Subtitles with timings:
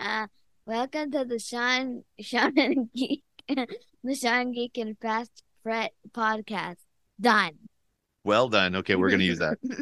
[0.00, 0.26] Uh,
[0.64, 6.76] welcome to the Sean, Sean and Geek, the Sean Geek and Fast Fret podcast.
[7.20, 7.52] Done.
[8.24, 8.76] Well done.
[8.76, 9.58] Okay, we're gonna use that.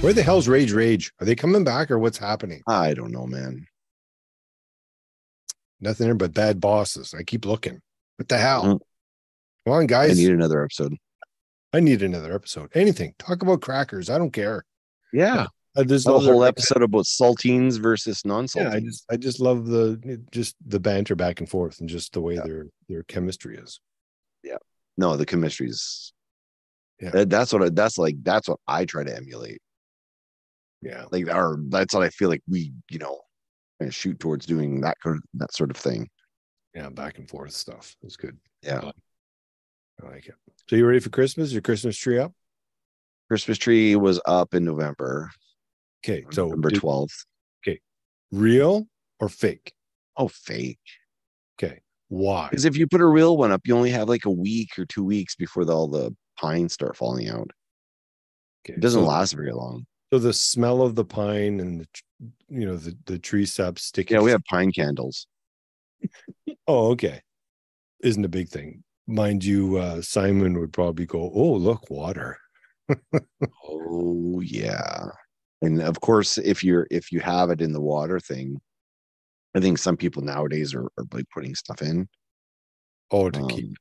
[0.00, 1.12] Where the hell's Rage Rage?
[1.20, 2.62] Are they coming back or what's happening?
[2.66, 3.66] I don't know, man.
[5.80, 7.14] Nothing here but bad bosses.
[7.16, 7.80] I keep looking.
[8.16, 8.62] What the hell?
[8.64, 8.80] Mm.
[9.66, 10.12] Come on, guys.
[10.12, 10.94] I need another episode.
[11.74, 12.70] I need another episode.
[12.74, 13.14] Anything.
[13.18, 14.08] Talk about crackers.
[14.08, 14.64] I don't care.
[15.12, 15.46] Yeah.
[15.76, 18.54] I just a whole episode about saltines versus non-saltines.
[18.72, 22.12] Yeah, I just I just love the just the banter back and forth and just
[22.14, 22.42] the way Yeah.
[22.44, 23.80] their their chemistry is.
[24.42, 24.56] Yeah.
[24.96, 26.12] No, the chemistry's
[27.00, 27.10] Yeah.
[27.10, 29.60] That- that's what I, that's like that's what I try to emulate.
[30.82, 31.04] Yeah.
[31.10, 33.20] Like our that's what I feel like we, you know,
[33.90, 36.08] shoot towards doing that kind of that sort of thing.
[36.74, 37.96] Yeah, back and forth stuff.
[38.02, 38.36] It's good.
[38.62, 38.90] Yeah.
[40.02, 40.34] I like it.
[40.68, 41.52] So you ready for Christmas?
[41.52, 42.32] Your Christmas tree up?
[43.28, 45.30] Christmas tree was up in November,
[46.04, 46.24] Okay.
[46.30, 47.24] So November did- 12th.
[48.32, 48.86] real
[49.18, 49.72] or fake?
[50.16, 50.78] Oh, fake.
[51.62, 51.80] Okay.
[52.08, 52.48] Why?
[52.48, 54.84] Because if you put a real one up, you only have like a week or
[54.86, 57.50] two weeks before the, all the pines start falling out.
[58.64, 58.74] Okay.
[58.74, 59.84] It doesn't so, last very long.
[60.12, 61.86] So the smell of the pine and the
[62.48, 64.16] you know the the tree sap sticking.
[64.16, 65.26] Yeah, we have pine candles.
[66.66, 67.20] Oh, okay.
[68.02, 68.84] Isn't a big thing.
[69.06, 72.38] Mind you, uh, Simon would probably go, Oh, look, water.
[73.68, 75.06] Oh yeah.
[75.62, 78.60] And of course, if you're if you have it in the water thing,
[79.54, 82.08] I think some people nowadays are, are like putting stuff in.
[83.10, 83.76] Oh, to um, keep,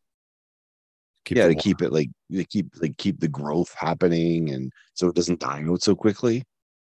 [1.25, 5.07] keep yeah, to keep it like to keep like keep the growth happening and so
[5.07, 6.43] it doesn't die out so quickly.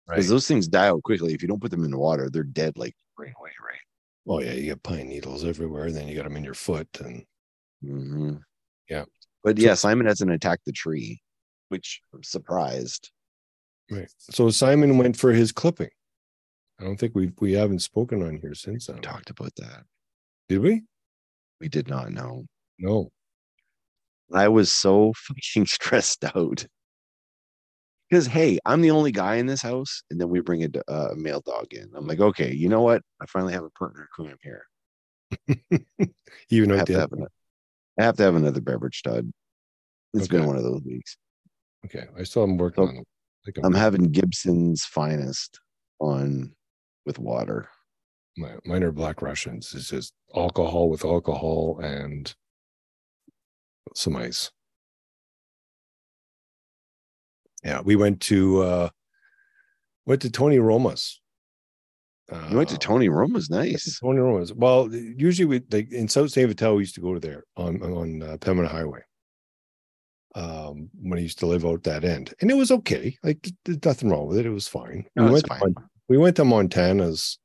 [0.08, 0.34] Because right.
[0.34, 1.34] those things die out quickly.
[1.34, 3.80] If you don't put them in the water, they're dead like right away, right?
[4.28, 6.88] Oh yeah, you get pine needles everywhere, and then you got them in your foot,
[7.00, 7.24] and
[7.82, 8.36] hmm
[8.90, 9.06] Yeah.
[9.44, 11.22] But So- yeah, Simon hasn't attacked the tree,
[11.70, 13.12] which I'm surprised.
[13.92, 14.10] right.
[14.20, 15.90] So Simon went for his clipping.
[16.80, 19.84] I don't think we we haven't spoken on here since We talked about that.
[20.48, 20.84] Did we?
[21.60, 22.46] We did not know.
[22.80, 23.10] No.
[24.34, 26.66] I was so fucking stressed out.
[28.10, 31.42] Because hey, I'm the only guy in this house, and then we bring a male
[31.42, 31.92] dog in.
[31.94, 33.02] I'm like, okay, you know what?
[33.22, 34.64] I finally have a partner come here.
[36.50, 37.10] Even I have, to have
[38.00, 39.30] I have to have another beverage stud.
[40.14, 41.18] It's been one of those weeks.
[41.86, 42.96] okay, I still haven't worked So, on.
[42.96, 43.06] it.
[43.46, 45.60] I think I'm having Gibson's finest
[46.00, 46.54] on
[47.06, 47.68] with water.
[48.38, 49.74] my, mine are black Russians.
[49.76, 52.34] It's just alcohol with alcohol and
[53.96, 54.52] some ice.
[57.64, 58.90] Yeah, we went to uh
[60.06, 61.20] went to Tony Roma's.
[62.32, 64.00] Uh, You went to Tony Roma's went to nice.
[64.00, 64.54] Tony Roma's.
[64.54, 66.48] Well, usually we like in South St.
[66.48, 69.02] Vital, we used to go to there on on uh, Pembina Highway.
[70.36, 73.18] Um, when I used to live out that end, and it was okay.
[73.24, 74.46] Like there's nothing wrong with it.
[74.46, 75.06] It was fine.
[75.16, 75.76] No, we went fine.
[76.10, 77.40] We went to Montana's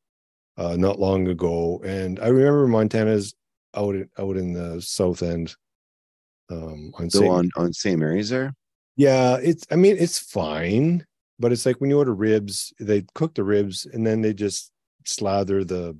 [0.58, 3.34] uh, not long ago, and I remember Montana's
[3.74, 5.54] out in, out in the south end.
[6.50, 7.32] Um, on So St.
[7.32, 7.98] on on St.
[7.98, 8.54] Mary's there.
[8.96, 11.06] Yeah, it's I mean it's fine,
[11.38, 14.70] but it's like when you order ribs, they cook the ribs and then they just
[15.04, 15.96] slather the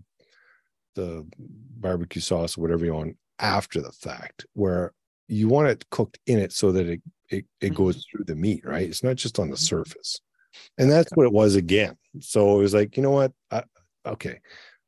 [0.94, 4.92] the barbecue sauce or whatever you want after the fact, where
[5.28, 8.62] you want it cooked in it so that it it, it goes through the meat,
[8.64, 8.88] right?
[8.88, 10.20] It's not just on the surface.
[10.76, 11.96] And that's what it was again.
[12.20, 13.32] So it was like, you know what?
[13.50, 13.64] I,
[14.04, 14.40] okay.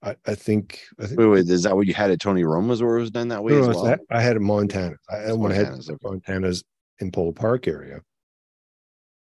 [0.05, 2.83] I, I think I think Wait, wait, is that what you had at Tony Roma's
[2.83, 3.97] where it was done that way no, well?
[4.11, 4.97] I had it Montana.
[5.11, 5.99] I, when I had Montana's, okay.
[6.03, 6.65] Montana's
[7.01, 8.01] in Polo Park area,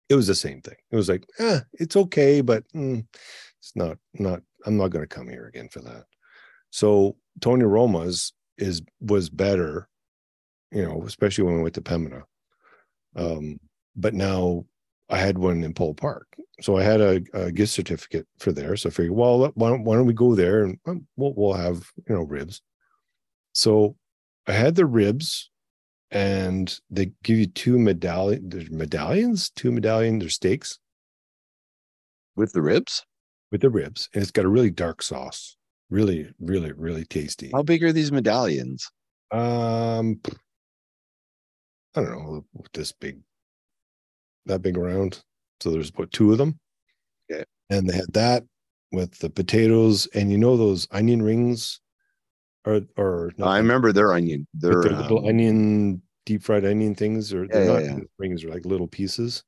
[0.09, 0.75] it was the same thing.
[0.91, 3.03] It was like, eh, it's okay, but mm,
[3.59, 4.41] it's not not.
[4.65, 6.03] I'm not going to come here again for that.
[6.69, 9.89] So Tony Roma's is was better,
[10.71, 12.23] you know, especially when we went to Pembina.
[13.15, 13.59] Um,
[13.95, 14.65] but now
[15.09, 16.27] I had one in Polo Park,
[16.61, 18.75] so I had a, a gift certificate for there.
[18.75, 21.53] So I figured, well, why don't, why don't we go there and um, we'll we'll
[21.53, 22.61] have you know ribs.
[23.53, 23.95] So
[24.47, 25.49] I had the ribs,
[26.11, 30.79] and they give you two medallion there's medallions, two medallion, they're steaks
[32.35, 33.05] With the ribs?
[33.51, 35.57] with the ribs, and it's got a really dark sauce.
[35.89, 37.49] Really, really, really tasty.
[37.51, 38.87] How big are these medallions?
[39.31, 40.21] Um,
[41.95, 43.19] I don't know, this big,
[44.49, 45.23] that big around.
[45.61, 46.59] So there's about two of them.
[47.31, 47.43] Okay.
[47.69, 48.43] And they had that
[48.91, 51.79] with the potatoes, and you know those onion rings,
[52.65, 54.47] or or not I remember their onion.
[54.53, 57.83] with Their the little um, onion deep fried onion things, or Yeah, they're yeah, not
[57.83, 57.91] yeah.
[57.91, 59.43] onion rings, they're like little pieces.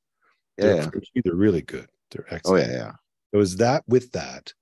[0.57, 0.75] Yeah, They're,
[1.15, 1.21] yeah.
[1.25, 1.87] they're really good.
[2.11, 2.67] They're Oh excellent.
[2.71, 2.91] yeah, yeah.
[3.33, 4.53] It was that with that.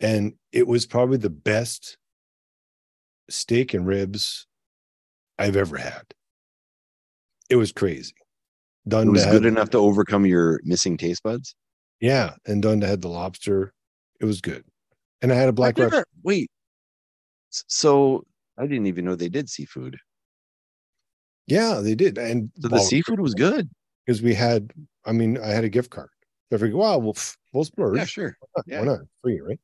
[0.00, 1.96] And it was probably the best
[3.30, 4.46] steak and ribs
[5.38, 6.02] I've ever had.
[7.48, 8.14] It was crazy.
[8.86, 11.54] It Done was had, good enough to overcome your missing taste buds.
[12.00, 12.34] Yeah.
[12.46, 13.72] And Dunda had the lobster.
[14.20, 14.64] It was good.
[15.22, 16.50] And I had a black never- wait.
[17.50, 18.24] So
[18.58, 19.96] I didn't even know they did seafood.
[21.46, 22.18] Yeah, they did.
[22.18, 23.68] And So the seafood was good.
[24.04, 24.72] because we had,
[25.04, 26.08] I mean, I had a gift card.
[26.52, 27.16] I figured, wow, well,
[27.52, 27.96] we'll splurge.
[27.96, 28.36] Yeah, sure.
[28.66, 28.80] yeah.
[28.80, 29.00] Why not?
[29.22, 29.60] Free, right?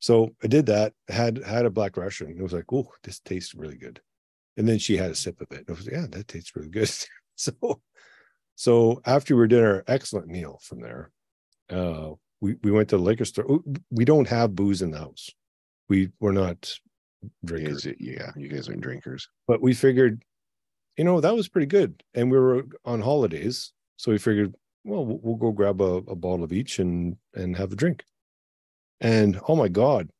[0.00, 0.92] So I did that.
[1.08, 2.30] Had had a black Russian.
[2.36, 4.00] It was like, oh, this tastes really good.
[4.56, 5.58] And then she had a sip of it.
[5.60, 6.90] And I was like, yeah, that tastes really good.
[7.36, 7.52] so,
[8.58, 11.12] so after we did our excellent meal from there,
[11.70, 12.10] uh,
[12.40, 13.60] we we went to the liquor store.
[13.88, 15.30] We don't have booze in the house.
[15.88, 16.68] We we're not
[17.22, 19.28] You drinkers, guys, yeah, you guys aren't drinkers.
[19.46, 20.24] but we figured,
[20.96, 22.02] you know, that was pretty good.
[22.14, 26.16] And we were on holidays, so we figured, well, we'll, we'll go grab a, a
[26.16, 28.02] bottle of each and and have a drink.
[29.00, 30.10] And oh my god,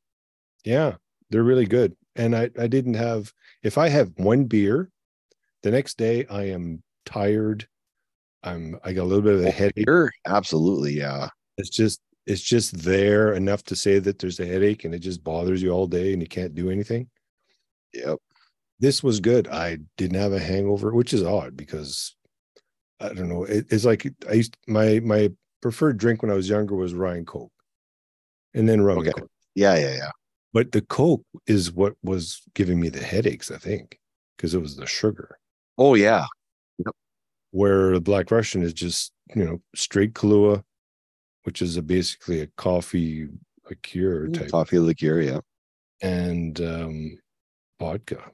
[0.63, 0.95] yeah,
[1.29, 1.93] they're really good.
[2.15, 3.33] And I I didn't have
[3.63, 4.89] if I have one beer,
[5.61, 7.67] the next day I am tired.
[8.43, 9.85] I'm I got a little bit of a oh, headache.
[9.87, 11.29] Sure, absolutely, yeah.
[11.57, 15.23] It's just it's just there enough to say that there's a headache and it just
[15.23, 17.09] bothers you all day and you can't do anything
[17.93, 18.19] Yep.
[18.79, 19.47] this was good.
[19.47, 22.15] I didn't have a hangover, which is odd because
[22.99, 23.43] I don't know.
[23.45, 25.31] It, it's like I used my my
[25.61, 27.51] preferred drink when I was younger was Ryan Coke,
[28.53, 29.11] and then rum Okay.
[29.11, 29.31] Coke.
[29.55, 30.11] Yeah, yeah, yeah.
[30.53, 33.51] But the Coke is what was giving me the headaches.
[33.51, 33.99] I think
[34.37, 35.37] because it was the sugar.
[35.77, 36.25] Oh yeah.
[37.51, 40.63] Where the Black Russian is just you know straight Kahlua,
[41.43, 43.27] which is a, basically a coffee
[43.69, 45.39] liqueur type, Coffee liqueur, yeah.
[46.01, 47.17] and um,
[47.79, 48.31] vodka.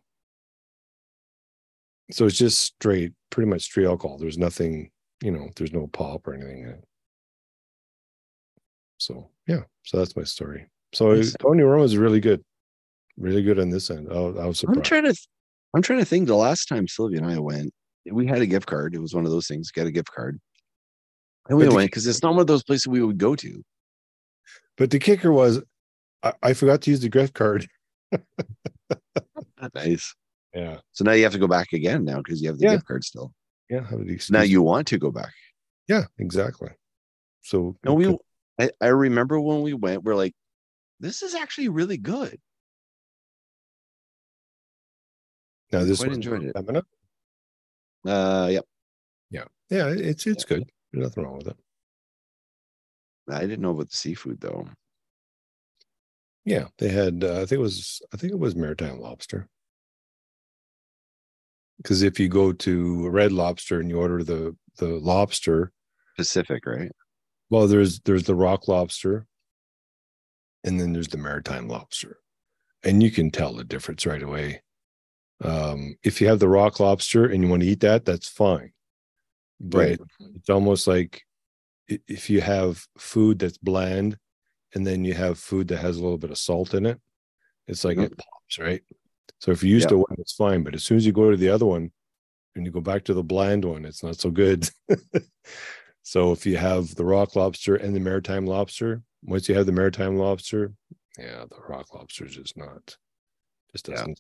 [2.12, 4.18] So it's just straight, pretty much straight alcohol.
[4.18, 4.92] There's nothing,
[5.24, 6.84] you know, there's no pop or anything in it.
[8.98, 10.68] So yeah, so that's my story.
[10.94, 11.36] So Nice.
[11.40, 12.44] Tony Roma is really good,
[13.18, 14.08] really good on this end.
[14.12, 15.28] I, I was I'm trying to th-
[15.74, 17.74] I'm trying to think the last time Sylvia and I went,
[18.12, 18.96] we had a gift card.
[18.96, 20.40] It was one of those things, get a gift card.
[21.50, 23.64] And we went because it's not one of those places we would go to.
[24.78, 25.62] but the kicker was,
[26.24, 27.68] I, I forgot to use the gift card.
[29.74, 30.14] Nice.
[30.54, 32.76] Yeah, So now you have to go back again now because you have the Yeah.
[32.76, 33.34] gift card still.
[33.70, 33.86] yeah.
[33.86, 34.00] Have
[34.30, 35.34] Now you want to go back.
[35.88, 36.70] yeah, exactly.
[37.42, 38.16] So And we.
[38.60, 40.34] I, I remember when we went, we're like,
[41.00, 42.40] this is actually really good.
[45.72, 46.56] now this quite one enjoyed it.
[48.06, 48.66] Uh yep.
[49.32, 49.88] Yeah, Yeah.
[49.90, 50.70] it's it's good.
[50.92, 51.58] There's nothing wrong with it.
[53.30, 54.68] I didn't know about the seafood though.
[56.46, 57.24] Yeah, they had.
[57.24, 58.02] Uh, I think it was.
[58.14, 59.48] I think it was maritime lobster.
[61.78, 65.72] Because if you go to Red Lobster and you order the the lobster,
[66.16, 66.92] Pacific, right?
[67.50, 69.26] well, there's there's the rock lobster,
[70.64, 72.20] and then there's the maritime lobster,
[72.84, 74.62] and you can tell the difference right away.
[75.42, 78.72] Um, if you have the rock lobster and you want to eat that, that's fine.
[79.60, 80.00] But Right.
[80.36, 81.24] it's almost like
[81.88, 84.18] if you have food that's bland,
[84.74, 87.00] and then you have food that has a little bit of salt in it,
[87.68, 88.12] it's like Yep.
[88.12, 88.84] it pops, right?
[89.40, 90.64] So if you're used to one, it's fine.
[90.64, 91.92] But as soon as you go to the other one,
[92.56, 94.70] and you go back to the bland one, it's not so good.
[96.04, 99.72] so if you have the rock lobster and the maritime lobster, once you have the
[99.72, 100.74] maritime lobster,
[101.18, 102.98] yeah, the rock lobster is just not,
[103.72, 104.20] just doesn't.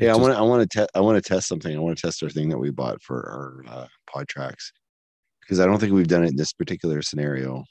[0.00, 1.74] It Yeah, I want to I want to test I want to test something.
[1.76, 4.72] I want to test our thing that we bought for our uh, Podtraks.
[5.42, 7.64] Because I don't think we've done it in this particular scenario.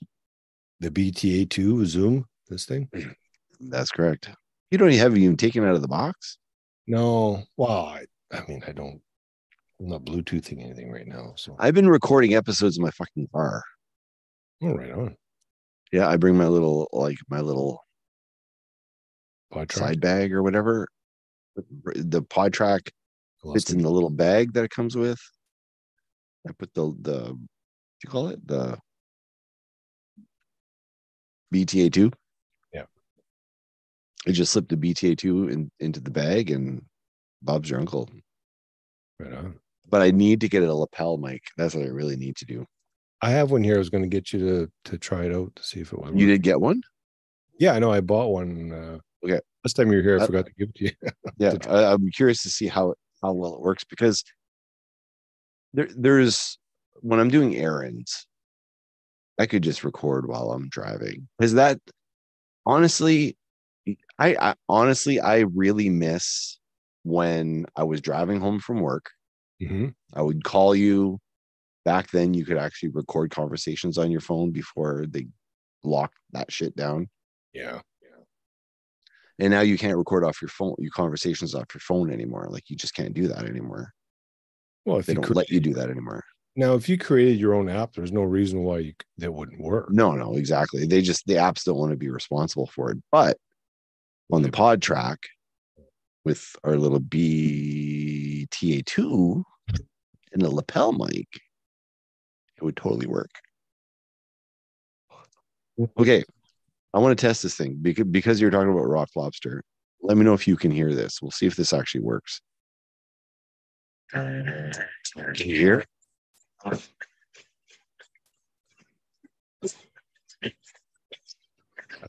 [0.80, 2.26] the BTA two Zoom.
[2.48, 2.90] This thing?
[3.60, 4.30] That's correct.
[4.70, 6.38] You don't even have it even taken out of the box.
[6.88, 7.44] No.
[7.58, 9.02] Well, I, I mean, I don't.
[9.80, 11.34] I'm not Bluetoothing anything right now.
[11.36, 13.64] So I've been recording episodes in my fucking car.
[14.62, 15.16] oh, right on.
[15.92, 17.84] Yeah, I bring my little like my little
[19.52, 20.88] Pod side bag or whatever.
[21.96, 22.90] The Podtrak
[23.54, 25.20] fits in the little bag that it comes with.
[26.48, 27.38] I put the the what do
[28.04, 28.48] you call it?
[28.48, 28.78] The
[31.54, 32.12] BTA two.
[32.74, 32.86] Yeah.
[34.28, 36.82] I just slipped the BTA two in, into the bag and
[37.42, 38.10] Bob's your uncle.
[39.20, 39.56] Right on.
[39.90, 41.42] But I need to get a lapel mic.
[41.58, 42.66] That's what I really need to do.
[43.22, 43.76] I have one here.
[43.76, 46.00] I was going to get you to to try it out to see if it
[46.00, 46.18] would.
[46.18, 46.36] You work.
[46.36, 46.82] did get one?
[47.60, 47.92] Yeah, I know.
[47.92, 48.72] I bought one.
[48.72, 49.40] Uh, Okay.
[49.66, 50.92] Last time you were here, I Uh, forgot to give it to you.
[51.38, 54.24] Yeah, I, I'm curious to see how how well it works because
[55.74, 56.58] there there's
[57.02, 58.28] when I'm doing errands,
[59.40, 61.28] I could just record while I'm driving.
[61.38, 61.80] Because that
[62.66, 63.38] honestly,
[64.18, 66.58] I, I honestly I really miss
[67.04, 69.10] when I was driving home from work
[69.62, 69.94] Mhm.
[70.14, 71.20] I would call you.
[71.86, 75.28] Back then, you could actually record conversations on your phone before they
[75.84, 77.10] locked that shit down.
[77.54, 77.82] Yeah.
[79.40, 82.48] And now you can't record off your phone, your conversations off your phone anymore.
[82.50, 83.94] Like you just can't do that anymore.
[84.86, 86.24] Well, if They don't let you do that anymore.
[86.56, 89.90] now, if you created your own app, there's no reason why you, that wouldn't work.
[89.92, 90.86] No, no, exactly.
[90.86, 92.98] They just the apps don't want to be responsible for it.
[93.12, 93.38] But
[94.32, 95.18] on the Podtrak
[96.26, 99.44] with our little BTA2
[100.34, 101.28] and a lapel mic,
[102.58, 103.32] it would totally work.
[105.98, 106.26] Okay.
[106.94, 109.64] I want to test this thing because because you're talking about rock lobster.
[110.02, 111.22] Let me know if you can hear this.
[111.22, 112.42] We'll see if this actually works.
[114.12, 114.74] Can
[115.36, 115.86] you hear?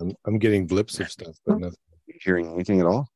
[0.00, 1.76] I'm, I'm getting blips of stuff, but nothing.
[2.22, 3.06] Hearing anything at all?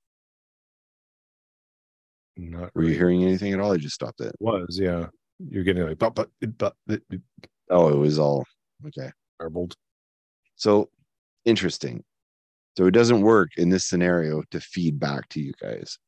[2.36, 3.72] Not Were you hearing anything at all?
[3.72, 4.34] I just stopped it.
[4.40, 5.06] Was yeah.
[5.38, 7.00] You're getting like but but but but
[7.70, 8.44] Oh, it was all
[8.86, 9.10] okay.
[9.40, 9.74] garbled.
[10.56, 10.90] So
[11.44, 12.04] interesting.
[12.76, 15.98] So it doesn't work in this scenario to feed back to you guys.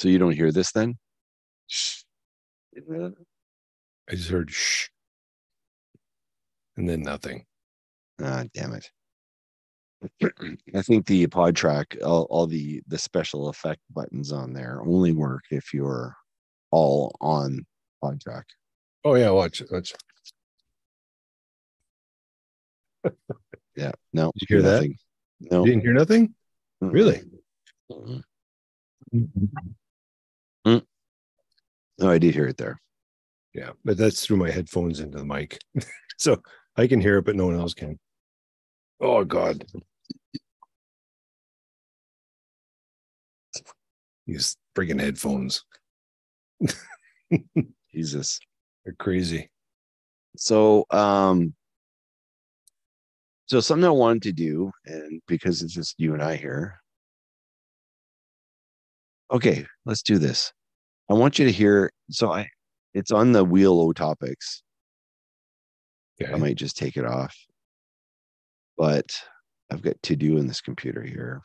[0.00, 0.96] So you don't hear this then?
[1.68, 2.02] Shh.
[4.10, 4.88] I just heard shh,
[6.76, 7.44] and then nothing.
[8.20, 8.90] Ah, damn it.
[10.74, 15.42] I think the Podtrak, all, all the the special effect buttons on there only work
[15.50, 16.16] if you're
[16.70, 17.66] all on
[18.02, 18.44] Podtrak.
[19.04, 19.92] Oh yeah, watch watch.
[23.76, 23.92] Yeah.
[24.12, 24.32] No.
[24.38, 24.94] Did you hear that?
[25.40, 25.64] No.
[25.64, 26.34] You didn't hear nothing?
[26.82, 26.92] Mm-mm.
[26.92, 27.22] Really?
[29.14, 30.82] Mm-mm.
[31.98, 32.80] No, I did hear it there.
[33.52, 35.58] Yeah, but that's through my headphones into the mic,
[36.18, 36.40] so
[36.76, 37.98] I can hear it, but no one else can.
[39.00, 39.64] Oh God!
[44.26, 45.64] These friggin' headphones.
[47.92, 48.38] Jesus.
[48.84, 49.50] They're crazy.
[50.36, 51.54] So, um,
[53.50, 56.80] so something I wanted to do, and because it's just you and I here.
[59.32, 60.52] Okay, let's do this.
[61.10, 61.90] I want you to hear.
[62.10, 62.46] So I,
[62.94, 64.62] it's on the wheel O topics.
[66.22, 66.32] Okay.
[66.32, 67.34] I might just take it off,
[68.78, 69.06] but
[69.68, 71.40] I've got to do in this computer here.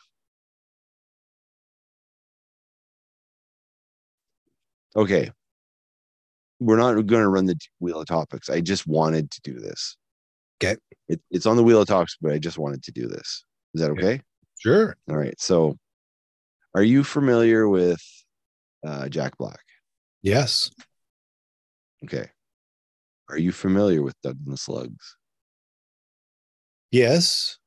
[4.95, 5.31] Okay.
[6.59, 8.47] We're not going to run the wheel of topics.
[8.47, 9.97] I just wanted to do this.
[10.61, 10.77] Okay.
[11.07, 13.43] It, it's on the wheel of talks, but I just wanted to do this.
[13.73, 14.21] Is that Okay.
[14.59, 14.95] Sure.
[15.09, 15.39] All right.
[15.39, 15.77] So,
[16.73, 18.01] are you familiar with
[18.85, 19.59] uh, Jack Black?
[20.21, 20.71] Yes.
[22.03, 22.29] Okay.
[23.29, 25.17] Are you familiar with Doug and the Slugs?
[26.91, 27.57] Yes.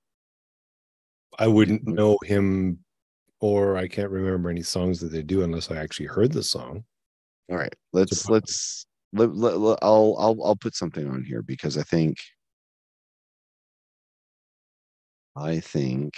[1.38, 2.78] I wouldn't know him,
[3.40, 6.84] or I can't remember any songs that they do unless I actually heard the song.
[7.50, 7.74] All right.
[7.92, 12.18] Let's let's let, let, let- I'll I'll I'll put something on here because I think
[15.40, 16.14] I think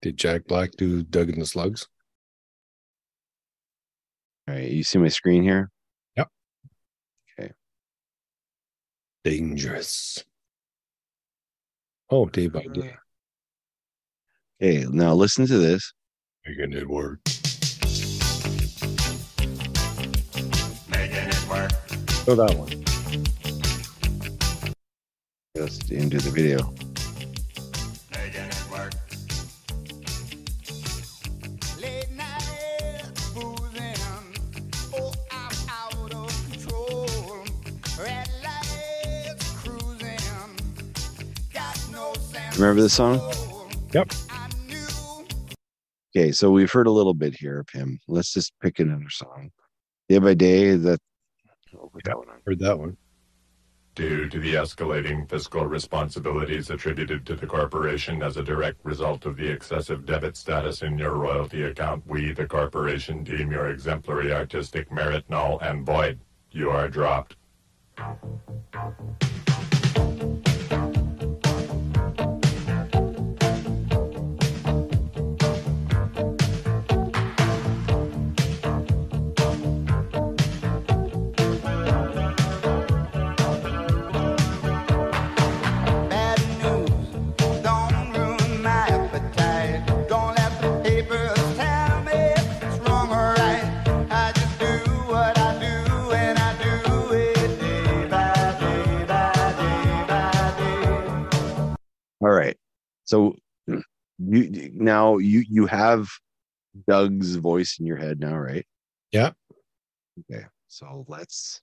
[0.00, 1.88] Did Jack Black do Doug and the Slugs?
[4.48, 5.70] all right, you see my screen here?
[6.16, 6.28] Yep.
[7.38, 7.50] Okay.
[9.24, 10.22] Dangerous.
[12.08, 12.94] Oh, day by day.
[14.62, 15.92] Okay, now listen to this.
[16.46, 17.18] Making it work.
[20.88, 21.72] Making it work.
[22.28, 22.84] Oh, that one.
[25.56, 26.72] Just into the video.
[42.58, 43.20] Remember this song?
[43.92, 44.12] Yep.
[46.16, 47.98] Okay, so we've heard a little bit here of him.
[48.08, 49.50] Let's just pick another song.
[50.08, 50.98] Day by day, that
[51.78, 52.36] oh, put that one on.
[52.46, 52.96] Heard that one.
[53.94, 59.36] Due to the escalating fiscal responsibilities attributed to the corporation as a direct result of
[59.36, 64.90] the excessive debit status in your royalty account, we, the corporation, deem your exemplary artistic
[64.90, 66.18] merit null and void.
[66.52, 67.36] You are dropped.
[103.06, 103.36] So
[104.18, 106.08] you now you you have
[106.88, 108.66] Doug's voice in your head now, right?
[109.12, 109.30] Yeah.
[110.30, 110.44] Okay.
[110.68, 111.62] So let's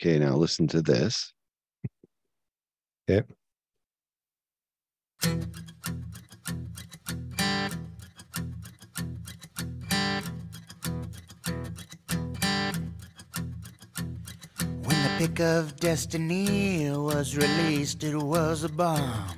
[0.00, 1.32] Okay, now listen to this.
[3.10, 3.26] Okay.
[15.22, 19.36] Pick of destiny was released, it was a bomb.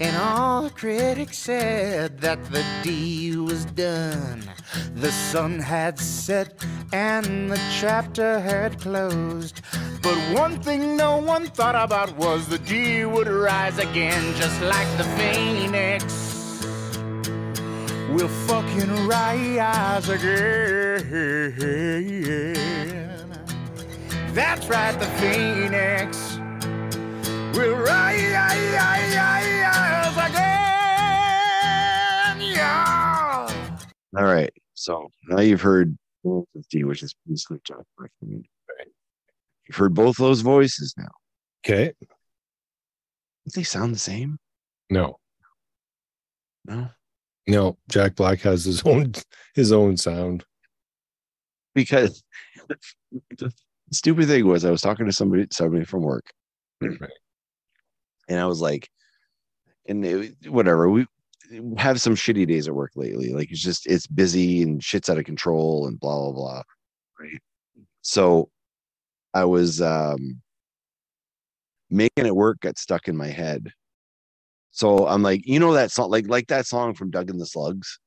[0.00, 4.42] And all the critics said that the D was done.
[4.94, 9.60] The sun had set and the chapter had closed.
[10.00, 14.88] But one thing no one thought about was the D would rise again, just like
[14.96, 16.02] the phoenix.
[18.08, 21.46] We'll fucking rise again.
[24.36, 26.36] That's right, the phoenix
[27.56, 28.34] will rise
[30.28, 30.44] again.
[32.52, 33.48] Yeah.
[34.14, 34.52] All right.
[34.74, 35.96] So now you've heard
[36.54, 38.10] 50, which is basically Jack Black.
[38.20, 41.08] You've heard both those voices now.
[41.64, 41.94] Okay.
[42.00, 42.06] Do
[43.54, 44.36] they sound the same?
[44.90, 45.18] No,
[46.66, 46.90] No.
[47.46, 47.78] no.
[47.88, 49.14] Jack Black has his own
[49.54, 50.44] his own sound.
[51.74, 52.22] Because
[53.38, 53.50] the
[53.92, 56.24] stupid thing was I was talking to somebody somebody from work.
[56.80, 56.98] Right.
[58.28, 58.88] And I was like,
[59.86, 61.06] and it, whatever, we
[61.76, 63.32] have some shitty days at work lately.
[63.32, 66.62] Like it's just it's busy and shit's out of control and blah blah blah.
[67.20, 67.40] Right.
[68.02, 68.50] So
[69.32, 70.40] I was um
[71.90, 73.70] making it work got stuck in my head.
[74.72, 77.46] So I'm like, you know that song, like like that song from Doug and the
[77.46, 77.98] Slugs.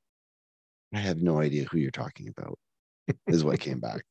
[0.93, 2.57] I have no idea who you're talking about.
[3.27, 4.01] is what came back.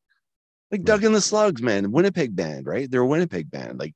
[0.71, 2.91] Like Doug and the Slugs, man, Winnipeg band, right?
[2.91, 3.79] They're a Winnipeg band.
[3.79, 3.95] Like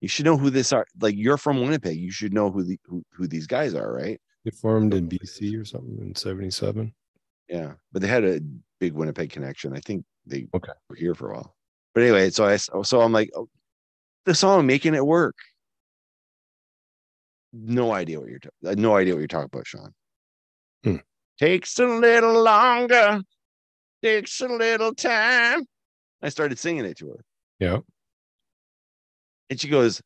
[0.00, 0.86] you should know who this are.
[1.00, 4.20] Like you're from Winnipeg, you should know who the who, who these guys are, right?
[4.44, 6.92] They formed in BC or something in '77.
[7.48, 8.40] Yeah, but they had a
[8.80, 9.74] big Winnipeg connection.
[9.74, 10.72] I think they Okay.
[10.90, 11.56] were here for a while.
[11.94, 13.48] But anyway, so I so I'm like, oh,
[14.26, 15.36] the song "Making It Work."
[17.52, 18.82] No idea what you're talking.
[18.82, 19.94] No idea what you're talking about, Sean.
[20.82, 20.96] Hmm.
[21.38, 23.22] Takes a little longer.
[24.02, 25.64] Takes a little time.
[26.24, 27.24] I started singing it to her,
[27.60, 27.78] Yeah.
[29.50, 30.00] and she goes,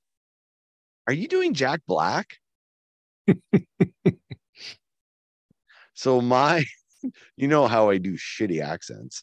[1.07, 2.37] "Are you doing Jack Black?"
[5.95, 6.65] so my,
[7.37, 9.23] you know how I do shitty accents.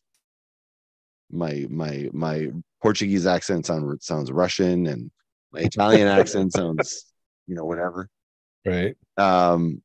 [1.32, 2.50] My my my
[2.82, 5.12] Portuguese accent sound, sounds Russian, and
[5.52, 7.06] my Italian accent sounds,
[7.48, 8.10] you know, whatever.
[8.66, 8.96] Right.
[9.18, 9.82] um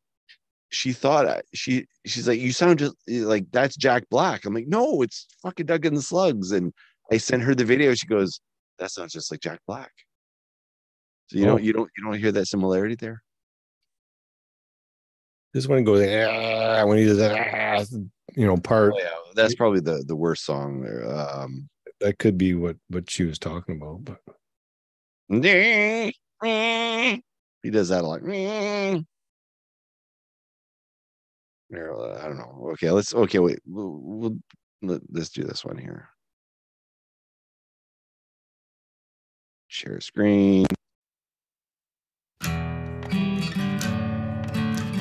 [0.71, 5.03] she thought she she's like you sound just like that's jack black i'm like no
[5.03, 6.73] it's fucking doug and the slugs and
[7.11, 7.95] i sent her the video.
[7.95, 8.41] She goes
[8.79, 9.93] that sounds just like jack black.
[11.29, 11.49] So you Oh.
[11.51, 13.23] don't you don't you don't hear that similarity there?
[15.53, 17.85] This one goes "Ah," when he does that, "Ah,"
[18.37, 18.93] you know, part.
[18.95, 19.11] Oh, yeah.
[19.35, 21.05] That's probably the the worst song there.
[21.09, 21.69] Um
[22.01, 24.05] that could be what what she was talking about.
[24.05, 24.21] But
[27.63, 28.23] he does that a lot.
[31.73, 32.69] Uh, i don't know.
[32.73, 33.61] Okay let's okay wait.
[33.67, 34.37] We'll, we'll
[34.83, 36.09] let, let's do this one here
[39.71, 40.67] share screen.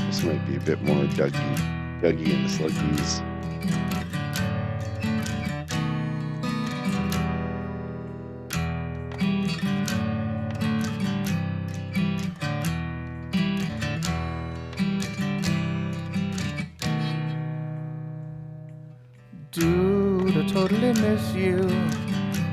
[0.08, 3.24] This might be a bit more dougie dougie and the sluggies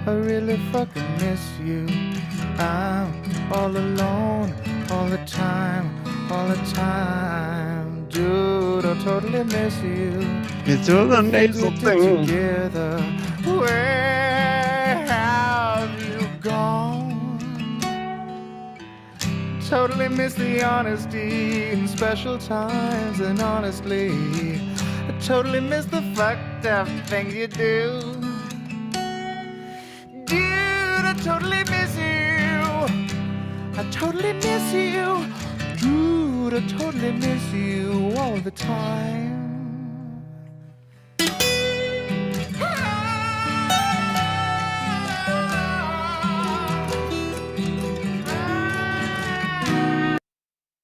[0.08, 1.84] I really fucking miss you.
[2.58, 3.12] I'm
[3.52, 4.54] all alone
[4.88, 5.90] all the time,
[6.30, 8.08] all the time.
[8.08, 10.20] Dude, I totally miss you.
[10.64, 13.00] it's all the thing together.
[13.58, 17.50] Where have you gone?
[19.68, 24.12] Totally miss the honesty in special times, and honestly,
[25.08, 28.25] I totally miss the fucked up things you do.
[31.26, 32.62] Totally miss you.
[33.80, 35.26] I totally miss you.
[35.80, 39.34] Dude, I totally miss you all the time.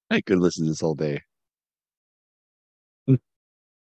[0.09, 1.19] i could listen to this all day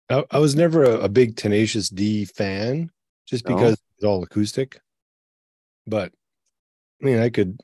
[0.09, 2.91] I, I was never a, a big Tenacious D fan,
[3.27, 3.55] just No?
[3.55, 4.81] because it's all acoustic.
[5.87, 6.13] But
[7.05, 7.61] I mean, I could,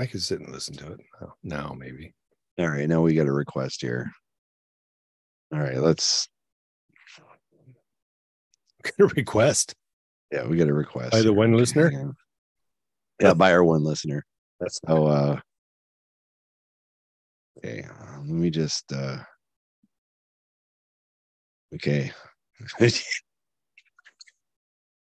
[0.00, 2.14] I could sit and listen to it now, now maybe.
[2.58, 4.10] All right, now we got a request here.
[5.52, 6.26] All right, let's.
[8.84, 9.74] Get a request.
[10.32, 12.14] Yeah, we got a request By the one Okay, listener?
[13.20, 14.24] Yeah, by our one listener.
[14.58, 15.40] That's Oh, uh,
[17.58, 17.82] okay.
[17.82, 18.90] uh, Let me just.
[18.90, 19.18] uh
[21.74, 22.10] Okay.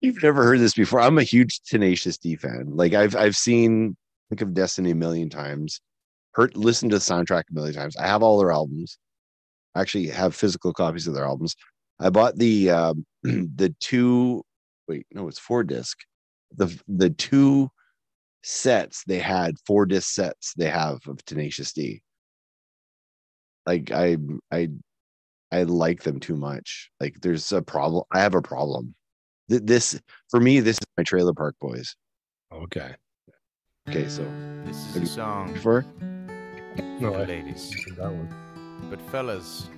[0.04, 1.00] You've never heard this before.
[1.00, 2.66] I'm a huge Tenacious D fan.
[2.76, 3.96] Like I've I've seen
[4.28, 5.80] Pick of Destiny a million times.
[6.32, 7.96] Heard listened to the soundtrack a million times.
[7.96, 8.98] I have all their albums.
[9.74, 11.56] I actually have physical copies of their albums.
[11.98, 14.44] I bought the um the two
[14.88, 15.96] wait, no, it's four disc.
[16.54, 17.70] The the two
[18.42, 22.02] sets they had, four disc sets they have of Tenacious D.
[23.64, 24.18] Like I
[24.52, 24.68] I
[25.50, 26.90] I like them too much.
[27.00, 28.04] Like there's a problem.
[28.12, 28.94] I have a problem.
[29.48, 31.94] Th- This for me, this is my trailer park boys.
[32.52, 32.94] okay.
[33.88, 34.24] Okay, so
[34.64, 35.84] This is a song before
[37.00, 37.70] No, for I ladies.
[37.98, 38.28] that one.
[38.88, 39.68] But fellas,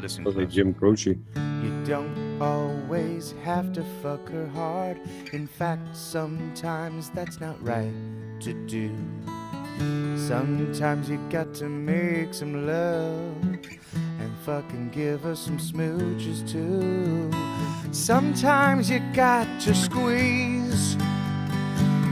[0.00, 0.54] listen Those are close.
[0.54, 1.16] Jim Croce.
[1.36, 4.98] You don't always have to fuck her hard.
[5.32, 7.92] In fact, sometimes that's not right
[8.40, 8.90] to do.
[10.16, 14.13] Sometimes you got to make some love and
[14.44, 17.30] fucking give her some smooches too.
[17.92, 20.98] Sometimes you got to squeeze.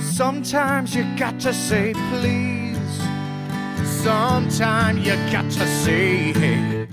[0.01, 2.97] Sometimes you got to say please.
[3.85, 6.89] Sometimes you got to say, hey,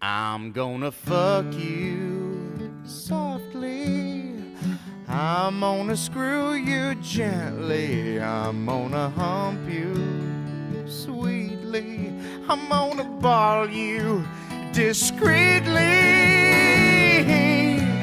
[0.00, 4.34] I'm gonna fuck you softly.
[5.08, 8.20] I'm gonna screw you gently.
[8.20, 12.12] I'm gonna hump you sweetly.
[12.48, 14.24] I'm gonna ball you
[14.76, 15.72] discreetly.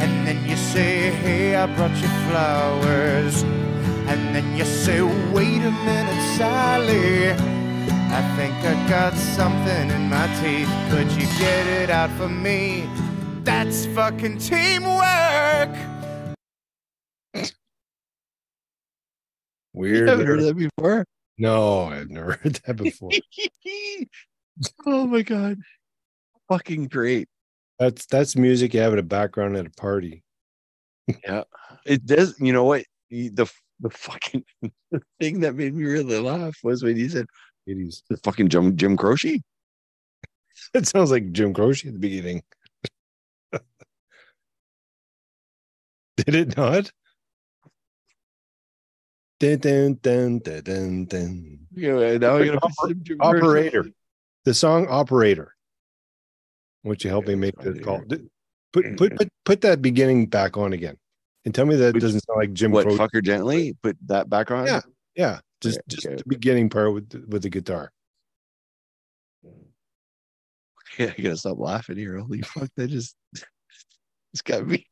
[0.02, 3.44] And then you say, Hey, I brought you flowers.
[4.10, 7.30] And then you say, Wait a minute, Sally.
[7.30, 10.70] I think I got something in my teeth.
[10.90, 12.90] Could you get it out for me?
[13.44, 15.70] That's fucking teamwork.
[17.36, 17.44] you
[19.74, 20.10] Weird.
[20.10, 21.06] haven't heard that before.
[21.38, 23.12] No, I've never heard that before.
[24.88, 25.58] oh my god,
[26.50, 27.28] fucking great!
[27.80, 30.24] that's that's music you have in a background at a party.
[31.24, 31.44] Yeah,
[31.86, 32.40] it does.
[32.40, 32.86] You know what?
[33.10, 34.44] The the, the fucking
[34.92, 37.26] the thing that made me really laugh was when you said
[37.68, 38.04] 80s.
[38.10, 39.42] the fucking Jim Jim Croce.
[40.76, 42.42] It sounds like Jim Croce at the beginning.
[46.18, 46.92] Did it not?
[49.40, 51.60] Dun, dun, dun, dun, dun, dun.
[51.76, 53.38] Yeah, now I gotta Oper- put some Jim Croce.
[53.40, 53.86] Operator.
[54.46, 55.56] The song Operator.
[56.84, 58.02] Would you help me make the call?
[58.74, 60.98] Put put put put that beginning back on again.
[61.46, 62.98] And tell me that Which- doesn't sound like Jim What Croce.
[62.98, 63.76] fucker gently?
[63.84, 64.66] Put that back on.
[64.66, 64.82] Yeah.
[65.16, 65.40] Yeah.
[65.62, 66.16] Just Okay, just okay.
[66.18, 67.92] the beginning part with the, with the guitar.
[71.00, 72.20] Yeah, I gotta stop laughing here.
[72.20, 72.70] Holy fuck!
[72.78, 73.16] That just
[74.34, 74.86] it's got me.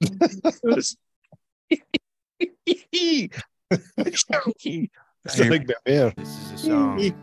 [0.00, 0.96] It's
[5.38, 6.12] like that, man.
[6.16, 7.14] This is a song for the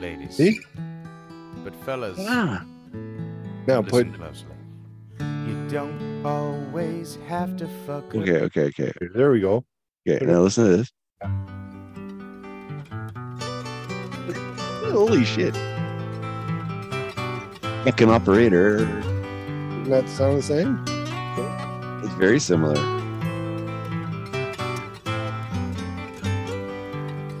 [0.00, 0.36] ladies.
[0.36, 0.60] See?
[1.64, 2.64] But fellas, Ah,
[3.66, 4.46] Now put listen closely.
[5.46, 8.14] You don't always have to fuck.
[8.14, 9.64] okay, okay, okay, there we go.
[10.08, 10.24] okay.
[10.24, 10.90] Now listen to this.
[14.90, 15.54] Holy shit!
[17.84, 18.78] Fucking operator.
[18.78, 20.84] Doesn't that sound the same?
[22.04, 22.76] It's very similar.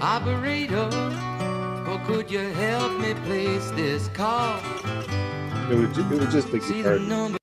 [0.00, 0.99] Operator, or
[2.10, 4.58] could you help me place this call?
[5.70, 6.98] It was ju- it was just the See the guitar.
[6.98, 7.38] number.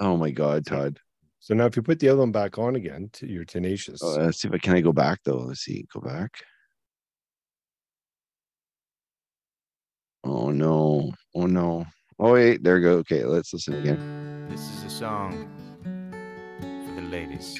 [0.00, 0.98] Oh my god, Todd.
[1.38, 4.00] So now if you put the other one back on again, you're tenacious.
[4.02, 5.36] Oh, let's see if I can I go back though.
[5.38, 5.86] Let's see.
[5.92, 6.30] Go back.
[10.24, 11.12] Oh no.
[11.34, 11.86] Oh no.
[12.18, 12.92] Oh wait, there we go.
[12.98, 14.46] Okay, let's listen again.
[14.50, 15.48] This is a song
[16.62, 17.58] for the ladies.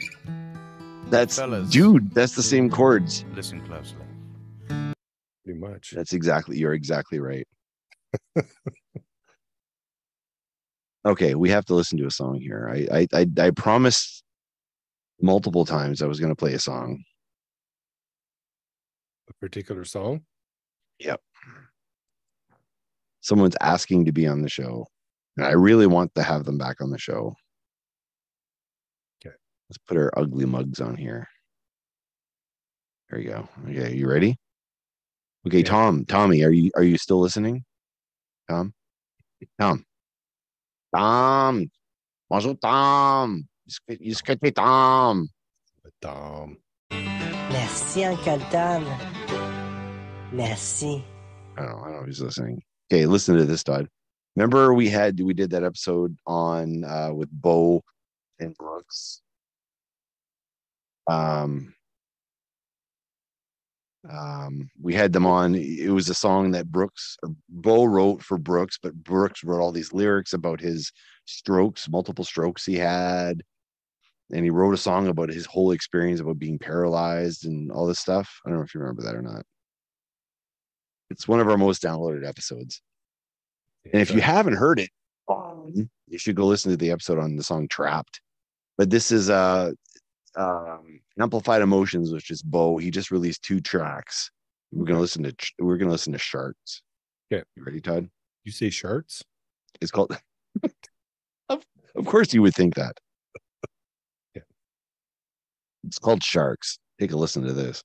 [1.10, 1.70] That's Fellas.
[1.70, 3.24] dude, that's the same chords.
[3.34, 3.98] Listen closely.
[5.44, 5.92] Pretty much.
[5.94, 7.46] That's exactly you're exactly right.
[11.06, 12.70] okay, we have to listen to a song here.
[12.72, 14.22] I I I, I promised
[15.20, 17.02] multiple times I was gonna play a song.
[19.28, 20.22] A particular song.
[20.98, 21.20] Yep.
[23.20, 24.86] Someone's asking to be on the show.
[25.36, 27.34] And I really want to have them back on the show.
[29.24, 29.34] Okay.
[29.68, 31.26] Let's put our ugly mugs on here.
[33.10, 33.48] There you go.
[33.68, 34.36] Okay, you ready?
[35.46, 35.64] Okay, Yeah.
[35.64, 37.64] Tom, Tommy, are you are you still listening?
[38.48, 38.72] Tom?
[39.60, 39.84] Tom.
[40.94, 41.70] Tom.
[42.30, 43.46] Bonjour, Tom.
[43.66, 45.28] Discuter Tom.
[45.82, 46.56] But, um,
[46.90, 48.84] Merci, Uncle Tom.
[50.32, 51.04] Merci.
[51.56, 51.78] I don't know.
[51.78, 52.62] I don't know who's listening.
[52.90, 53.88] Okay, listen to this, Todd.
[54.36, 57.82] Remember we had we did that episode on uh with Bo
[58.40, 59.20] and Brooks.
[61.06, 61.74] Um
[64.10, 68.36] um we had them on it was a song that brooks or bo wrote for
[68.36, 70.92] brooks but brooks wrote all these lyrics about his
[71.26, 73.42] strokes multiple strokes he had.
[74.32, 78.00] And he wrote a song about his whole experience about being paralyzed and all this
[78.00, 78.40] stuff.
[78.44, 79.44] I don't know if you remember that or not.
[81.10, 82.80] It's one of our most downloaded episodes.
[83.92, 84.90] And if you haven't heard it
[86.08, 88.20] you should go listen to the episode on the song trapped.
[88.78, 89.72] But this is uh
[90.36, 94.30] um amplified emotions which is bo he just released two tracks.
[94.72, 96.82] We're gonna listen to we're gonna listen to sharks
[97.32, 97.42] Okay.
[97.56, 98.08] you ready todd?
[98.44, 99.22] You say sharks?
[99.80, 100.16] it's called
[101.48, 101.64] of,
[101.96, 102.98] of course you would think that.
[104.34, 104.42] Yeah.
[105.86, 106.78] it's called sharks.
[107.00, 107.82] Take a listen to this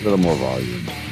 [0.00, 1.07] a little more volume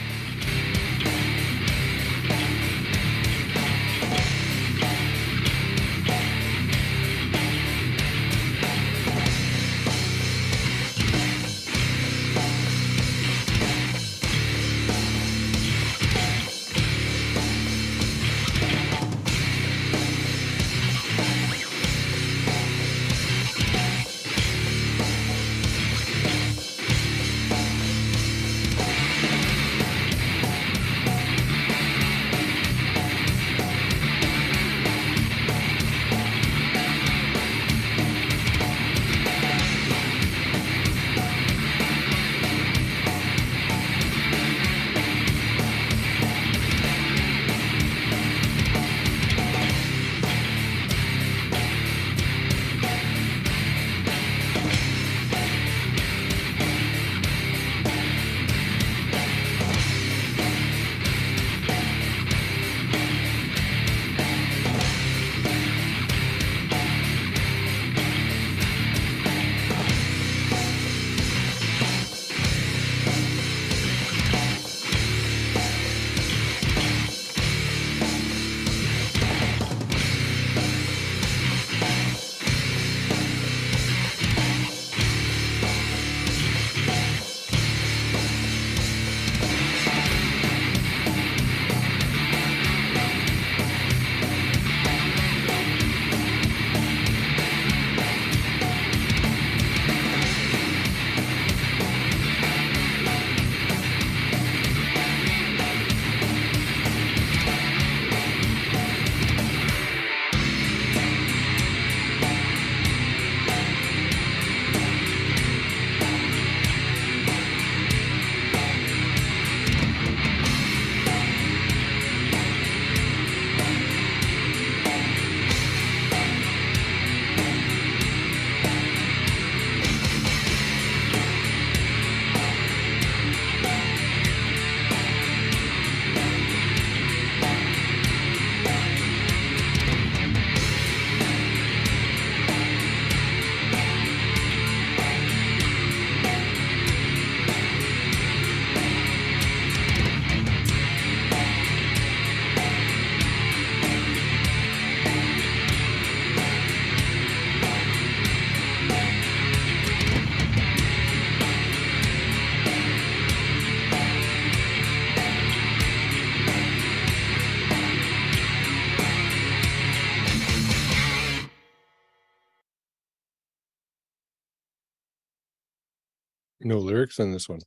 [176.77, 177.61] No lyrics on this one.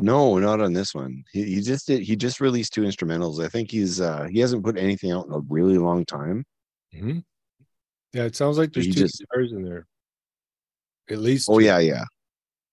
[0.00, 1.22] No, not on this one.
[1.32, 2.02] He, he just did.
[2.02, 3.44] He just released two instrumentals.
[3.44, 6.44] I think he's uh he hasn't put anything out in a really long time.
[6.92, 7.22] Mhm.
[8.12, 9.86] Yeah, it sounds like there's He two just- guitars in there.
[11.10, 11.48] At least.
[11.48, 11.64] Oh two.
[11.66, 12.04] yeah, yeah,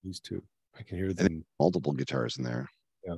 [0.03, 0.41] These two.
[0.77, 1.45] I can hear them.
[1.59, 2.67] multiple guitars in there.
[3.05, 3.15] Yeah.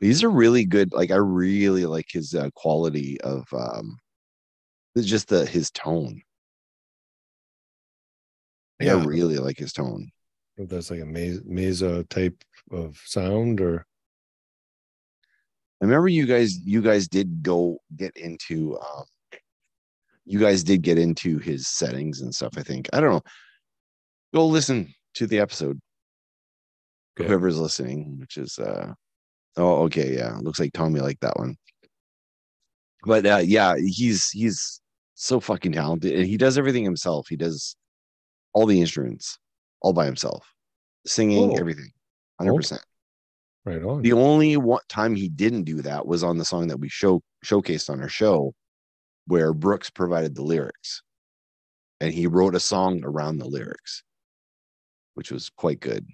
[0.00, 0.92] These are really good.
[0.92, 3.98] Like I really like his uh, quality of um,
[4.94, 6.20] it's just the his tone.
[8.80, 10.10] Like, I really like his tone.
[10.68, 12.36] That's like a mesa, mesa type
[12.70, 13.86] of sound or
[15.80, 19.04] I remember you guys you guys did go get into um
[20.26, 22.88] you guys did get into his settings and stuff, I think.
[22.92, 23.22] I don't know.
[24.34, 25.80] Go listen to the episode.
[27.18, 27.26] Okay.
[27.26, 28.92] whoever's listening, which is uh
[29.56, 30.36] oh okay, yeah.
[30.40, 31.56] Looks like Tommy liked that one.
[33.04, 34.80] But uh yeah, he's he's
[35.14, 37.26] so fucking talented and he does everything himself.
[37.28, 37.74] He does
[38.52, 39.38] all the instruments
[39.80, 40.46] all by himself.
[41.06, 41.56] Singing, Oh.
[41.56, 41.90] everything.
[42.40, 42.80] 100%.
[43.64, 44.02] Right on.
[44.02, 47.22] The only one time he didn't do that was on the song that we show
[47.44, 48.54] showcased on our show,
[49.26, 51.02] where Brooks provided the lyrics,
[52.00, 54.02] and he wrote a song around the lyrics,
[55.14, 56.06] which was quite good.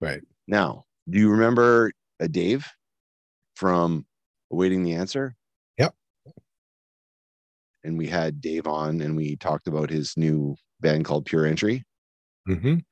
[0.00, 0.22] Right.
[0.46, 2.66] Now, do you remember a Dave
[3.54, 4.06] from
[4.50, 5.36] Awaiting the Answer?
[5.78, 5.94] Yep.
[7.84, 11.84] And we had Dave on, and we talked about his new band called Pure Entry.
[12.48, 12.68] Mm-hmm.
[12.68, 12.82] You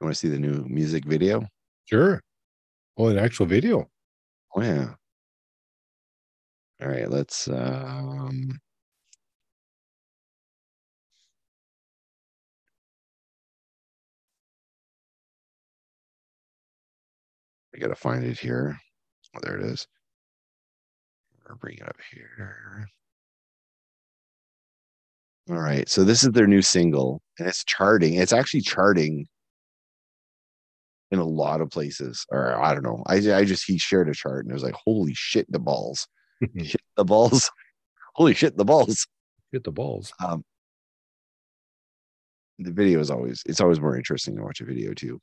[0.00, 1.46] want to see the new music video?
[1.84, 2.20] Sure.
[2.96, 3.88] Oh, an actual video.
[4.54, 4.94] Oh yeah.
[6.82, 8.58] All right, let's um
[17.74, 18.78] I gotta find it here.
[19.36, 19.86] Oh, there it is.
[21.48, 22.88] Or bring it up here.
[25.50, 25.88] All right.
[25.88, 28.14] So this is their new single and it's charting.
[28.14, 29.26] It's actually charting
[31.10, 32.24] in a lot of places.
[32.30, 33.02] Or I don't know.
[33.06, 36.06] I, I just, he shared a chart and it was like, holy shit, the balls.
[36.62, 37.50] shit, the balls.
[38.14, 39.06] holy shit, the balls.
[39.50, 40.12] Hit the balls.
[40.24, 40.44] Um,
[42.58, 45.20] the video is always, it's always more interesting to watch a video too.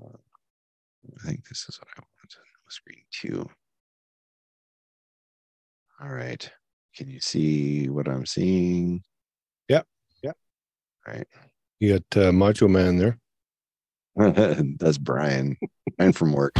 [0.00, 0.18] Uh.
[1.16, 2.53] I think this is what I wanted.
[2.74, 3.48] Screen two.
[6.02, 6.50] All right.
[6.96, 9.02] Can you see what I'm seeing?
[9.68, 9.86] Yep.
[10.22, 10.36] Yep.
[11.06, 11.26] All right.
[11.78, 13.18] You got uh, Macho Man there.
[14.78, 15.56] That's Brian.
[15.96, 16.52] Brian from work.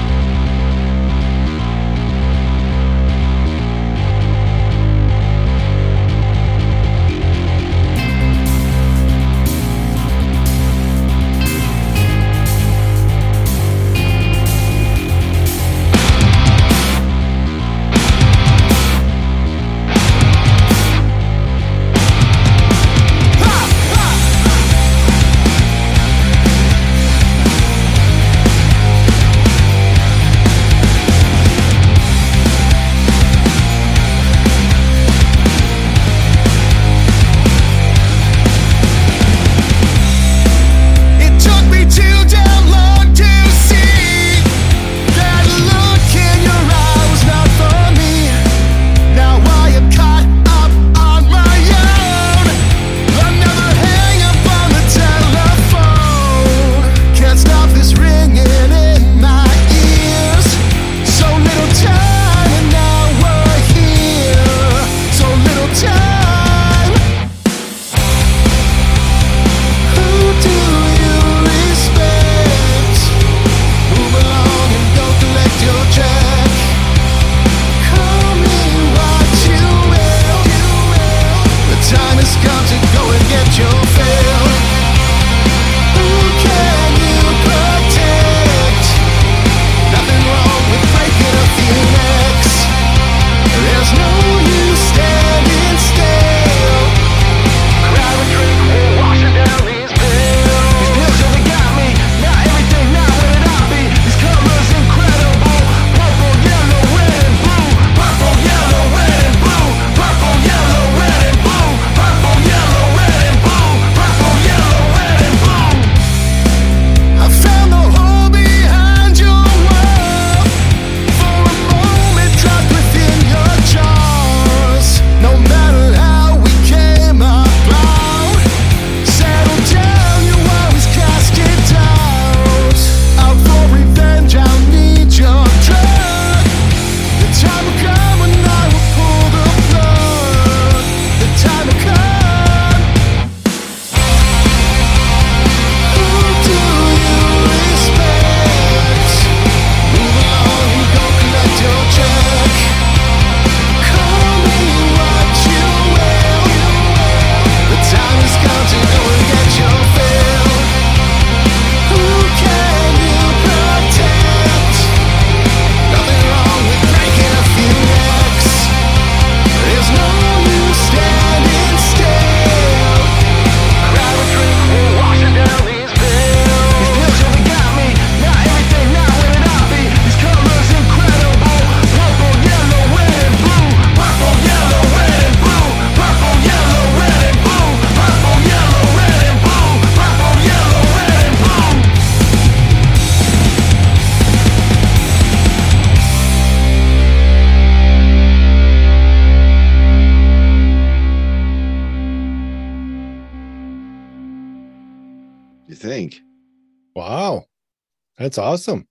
[208.35, 208.89] That's awesome.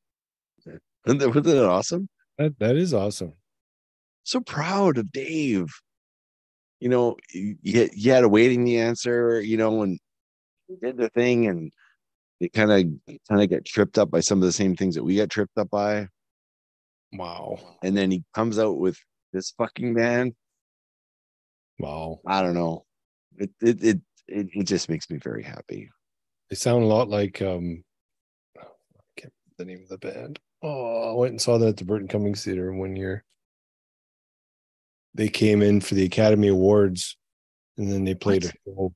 [1.06, 2.08] Wasn't that, wasn't it awesome?
[2.38, 3.34] That that is awesome.
[4.24, 5.68] So proud of Dave.
[6.80, 10.00] You know, you, you had awaiting the answer, you know, and
[10.70, 11.74] he did the thing and
[12.40, 15.04] they kind of kind of get tripped up by some of the same things that
[15.04, 16.08] we got tripped up by.
[17.12, 17.60] Wow.
[17.84, 18.98] And then he comes out with
[19.34, 20.36] this fucking band.
[21.80, 22.22] Wow.
[22.26, 22.86] I don't know.
[23.36, 25.90] It it it it, it just makes me very happy.
[26.50, 27.93] They sound a lot like um I can't remember
[29.58, 30.40] the name of the band.
[30.62, 33.24] Oh, I went and saw that at the Burton Cummings Theater one year.
[35.14, 37.18] They came in for the Academy Awards
[37.78, 38.94] and then they played a show.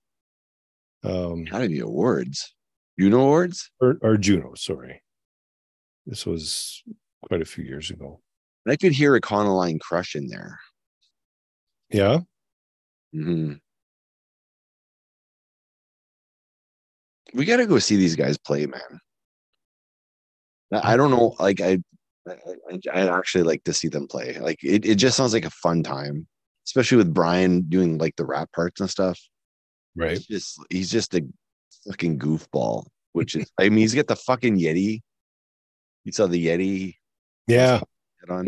[1.03, 2.53] Um Academy Awards.
[2.99, 3.69] Juno awards?
[3.79, 5.03] or, or Juno, sorry.
[6.05, 6.83] This was
[7.21, 8.21] quite a few years ago.
[8.67, 10.59] I could hear Econoline Crush in there.
[11.89, 12.19] Yeah.
[13.15, 13.53] Mm-hmm.
[17.33, 18.99] We got to go see these guys play, man.
[20.71, 21.79] I don't know, like I,
[22.27, 24.37] I, I actually like to see them play.
[24.39, 26.27] Like it, it just sounds like a fun time,
[26.65, 29.19] especially with Brian doing like the rap parts and stuff.
[29.95, 30.11] Right.
[30.17, 31.25] He's just he's just a
[31.87, 32.87] fucking goofball.
[33.13, 35.01] Which is, I mean, he's got the fucking Yeti.
[36.03, 36.95] You saw the Yeti
[37.47, 37.79] Yeah.
[38.29, 38.47] on.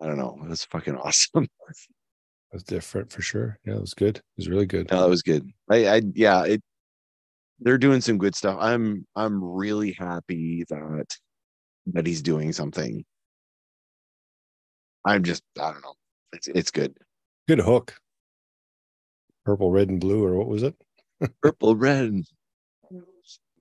[0.00, 0.38] I don't know.
[0.42, 1.44] It was fucking awesome.
[1.44, 3.58] It was different for sure.
[3.66, 4.16] Yeah, it was good.
[4.16, 4.90] It was really good.
[4.90, 5.46] No, that was good.
[5.70, 6.62] I, I yeah, it
[7.64, 8.58] they're doing some good stuff.
[8.60, 11.16] I'm I'm really happy that
[11.92, 13.04] that he's doing something.
[15.04, 15.94] I'm just I don't know.
[16.32, 16.96] It's it's good.
[17.48, 17.94] Good hook.
[19.44, 20.74] Purple, red, and blue, or what was it?
[21.42, 22.24] Purple, red, and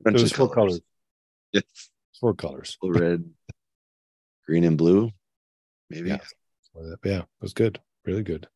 [0.05, 0.79] It was four colors.
[1.51, 1.61] Yeah,
[2.19, 2.77] Four colors.
[2.79, 3.23] purple, red,
[4.45, 5.09] green, and blue.
[5.89, 6.09] Maybe.
[6.09, 6.17] Yeah.
[7.03, 7.79] Yeah, it was good.
[8.05, 8.47] Really good.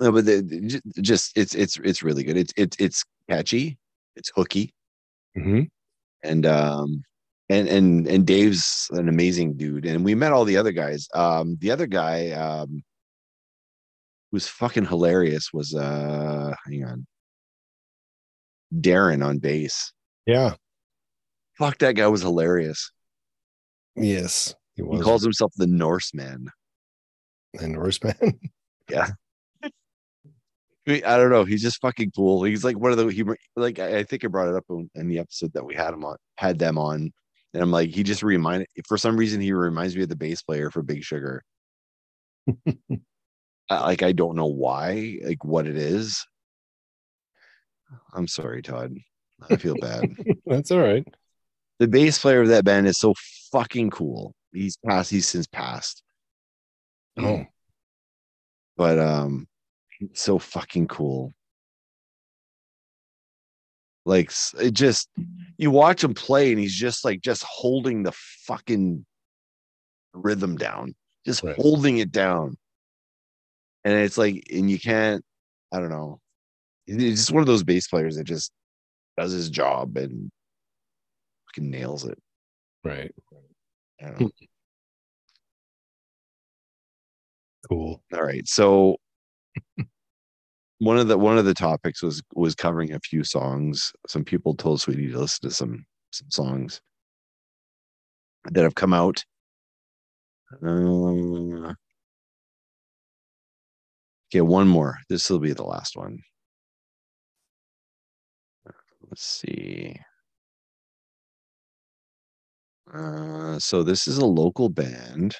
[0.00, 2.36] No, but the, the- just it's it's it's really good.
[2.36, 3.78] It's it's it's catchy.
[4.16, 4.72] It's hooky.
[5.34, 5.62] hmm
[6.24, 7.02] and um
[7.50, 11.56] and and and Dave's an amazing dude and we met all the other guys um
[11.60, 12.82] the other guy um
[14.32, 17.06] who's fucking hilarious was uh hang on
[18.74, 19.92] Darren on bass
[20.26, 20.54] Yeah.
[21.58, 22.90] fuck that guy was hilarious
[23.94, 24.54] Yes.
[24.74, 26.48] He was he calls himself the Norseman
[27.54, 28.40] The Norseman.
[28.90, 29.10] yeah
[30.86, 33.24] mean, I don't know he's just fucking cool he's like one of the he
[33.56, 35.92] like I, I think I brought it up in, in the episode that we had
[35.94, 37.12] him on had them on
[37.54, 40.42] and I'm like he just reminded for some reason he reminds me of the bass
[40.42, 41.42] player for Big Sugar
[43.68, 46.24] I- like I don't know why, like what it is.
[48.14, 48.94] I'm sorry, Todd.
[49.50, 50.04] I feel bad.
[50.46, 51.04] That's all right.
[51.80, 53.14] the bass player of that band is so
[53.52, 54.34] fucking cool.
[54.52, 55.10] He's passed.
[55.10, 56.02] He's since passed.
[57.18, 57.44] Oh,
[58.76, 59.46] But um,
[60.12, 61.34] so fucking cool.
[64.04, 64.30] Like
[64.60, 65.08] it just
[65.58, 69.04] you watch him play and he's just like just holding the fucking
[70.12, 70.94] rhythm down,
[71.24, 71.56] just Right.
[71.56, 72.56] holding it down.
[73.84, 75.24] And it's like, and you can't,
[75.72, 76.20] I don't know.
[76.86, 78.52] He's just one of those bass players that just
[79.16, 80.30] does his job and
[81.48, 82.18] fucking nails it.
[82.84, 83.12] right.
[84.00, 84.30] I don't know.
[87.68, 88.02] Cool.
[88.12, 88.46] All right.
[88.46, 88.98] So
[90.78, 93.92] one of the one of the topics was was covering a few songs.
[94.06, 96.80] Some people told Sweetie to listen to some some songs
[98.52, 99.24] that have come out.
[100.62, 101.72] Uh,
[104.30, 104.98] okay, one more.
[105.08, 106.18] This will be the last one.
[109.08, 109.96] Let's see.
[112.92, 115.36] Uh, so this is a local band.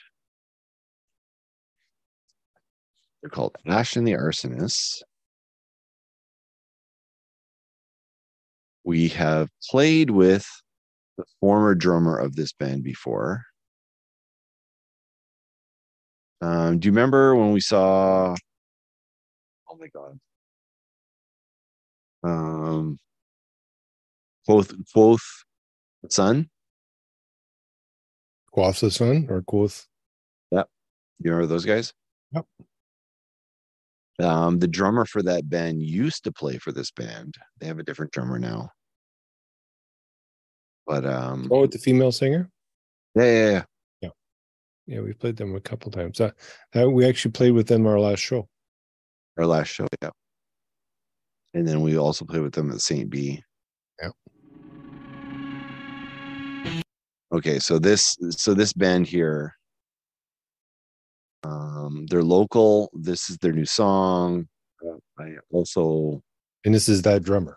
[3.23, 5.03] They're called Ash and the Arsonists.
[8.87, 10.47] We have played with
[11.19, 13.43] the former drummer of this band before.
[16.41, 18.37] Um, do you remember when we saw?
[19.69, 20.21] Oh my god!
[22.23, 23.01] Um,
[24.47, 25.23] both both
[26.09, 26.49] son.
[28.53, 29.89] Quoth the Sun or Quoth?
[30.53, 30.71] Yep.
[31.19, 31.93] You remember those guys?
[32.33, 32.47] Yep.
[34.23, 37.35] Um, the drummer for that band used to play for this band.
[37.61, 38.71] They have a different drummer now.
[40.87, 42.49] But um, Oh, with the female singer?
[43.15, 43.63] yeah, yeah,
[44.01, 44.09] yeah.
[44.87, 46.21] Yeah, we played them a couple times.
[46.21, 46.31] Uh,
[46.75, 48.49] uh, we actually played with them our last show.
[49.37, 50.11] our last show, yeah.
[51.55, 53.11] And then we also played with them at St.
[53.11, 53.43] B.
[54.01, 54.11] Yeah.
[57.33, 59.55] Okay, so this so this band here,
[61.47, 62.91] um, they're local.
[62.95, 64.47] This is their new song.
[64.87, 66.21] Uh, I also
[66.65, 67.57] And this is that drummer.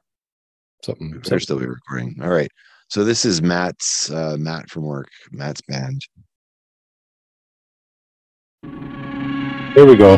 [0.85, 1.11] something.
[1.11, 1.39] they're something.
[1.39, 2.11] still be recording.
[2.21, 2.51] All right.
[2.89, 6.01] So this is Matt's uh Matt from work, Matt's band.
[9.75, 10.17] Here we go.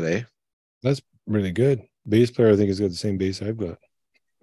[0.00, 0.22] Bad, eh?
[0.82, 1.82] That's really good.
[2.08, 3.78] Bass player, I think, has got the same bass I've got.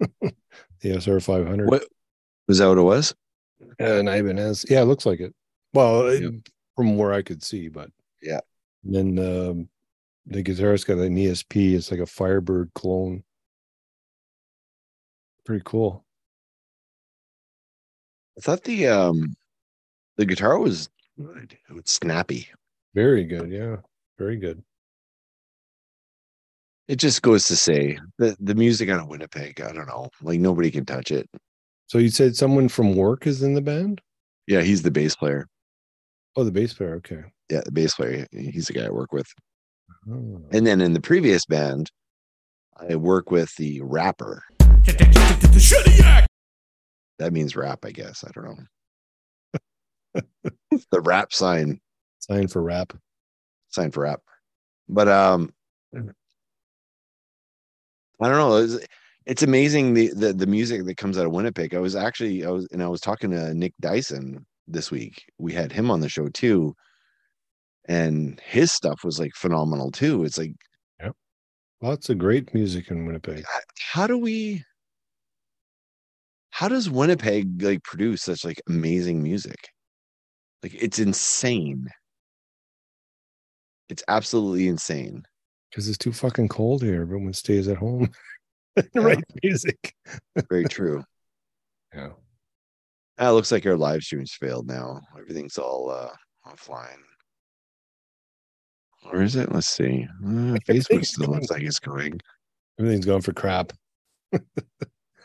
[0.80, 1.68] the SR 500.
[1.68, 1.84] What
[2.48, 3.14] was that what it was?
[3.80, 4.64] Uh, an Ibanez.
[4.70, 5.34] Yeah, it looks like it.
[5.74, 7.90] Well, it- from where I could see, but
[8.22, 8.40] Yeah.
[8.84, 9.68] And then um,
[10.24, 11.74] the guitarist got an ESP.
[11.74, 13.22] It's like a Firebird clone.
[15.44, 16.02] Pretty cool.
[18.38, 19.36] I thought the um
[20.16, 20.88] the guitar was
[21.18, 21.58] good.
[21.68, 22.48] It was snappy.
[22.94, 23.50] Very good.
[23.50, 23.76] Yeah,
[24.18, 24.62] very good.
[26.92, 29.62] It just goes to say the the music out of Winnipeg.
[29.62, 31.26] I don't know, like nobody can touch it.
[31.86, 34.02] So you said someone from work is in the band?
[34.46, 35.46] Yeah, he's the bass player.
[36.36, 36.96] Oh, the bass player.
[36.96, 37.22] Okay.
[37.48, 38.26] Yeah, the bass player.
[38.30, 39.26] He's the guy I work with.
[40.06, 40.42] Oh.
[40.52, 41.90] And then in the previous band,
[42.76, 44.42] I work with the rapper.
[47.18, 48.22] That means rap, I guess.
[48.22, 48.66] I don't
[50.14, 50.20] know.
[50.90, 51.80] the rap sign
[52.18, 52.92] Sign for rap.
[53.68, 54.20] sign for rap.
[54.90, 55.54] But um
[58.22, 58.56] I don't know.
[58.56, 58.86] It's,
[59.26, 61.74] it's amazing the, the the music that comes out of Winnipeg.
[61.74, 65.24] I was actually I was and I was talking to Nick Dyson this week.
[65.38, 66.74] We had him on the show too.
[67.88, 70.24] And his stuff was like phenomenal too.
[70.24, 70.54] It's like
[71.00, 71.14] yep.
[71.80, 73.44] Lots of great music in Winnipeg.
[73.78, 74.64] how do we
[76.50, 79.68] how does Winnipeg like produce such like amazing music?
[80.62, 81.88] Like it's insane.
[83.88, 85.24] It's absolutely insane.
[85.72, 87.00] Because it's too fucking cold here.
[87.00, 88.10] Everyone stays at home.
[88.94, 89.02] Yeah.
[89.02, 89.94] right music.
[90.48, 91.04] Very true.
[91.94, 92.12] Yeah.
[93.18, 95.02] Ah, it looks like our live stream's failed now.
[95.18, 96.08] Everything's all uh
[96.50, 97.02] offline.
[99.10, 99.52] Where is it?
[99.52, 100.06] Let's see.
[100.24, 102.18] Uh, Facebook still looks like it's going.
[102.78, 103.74] Everything's going for crap.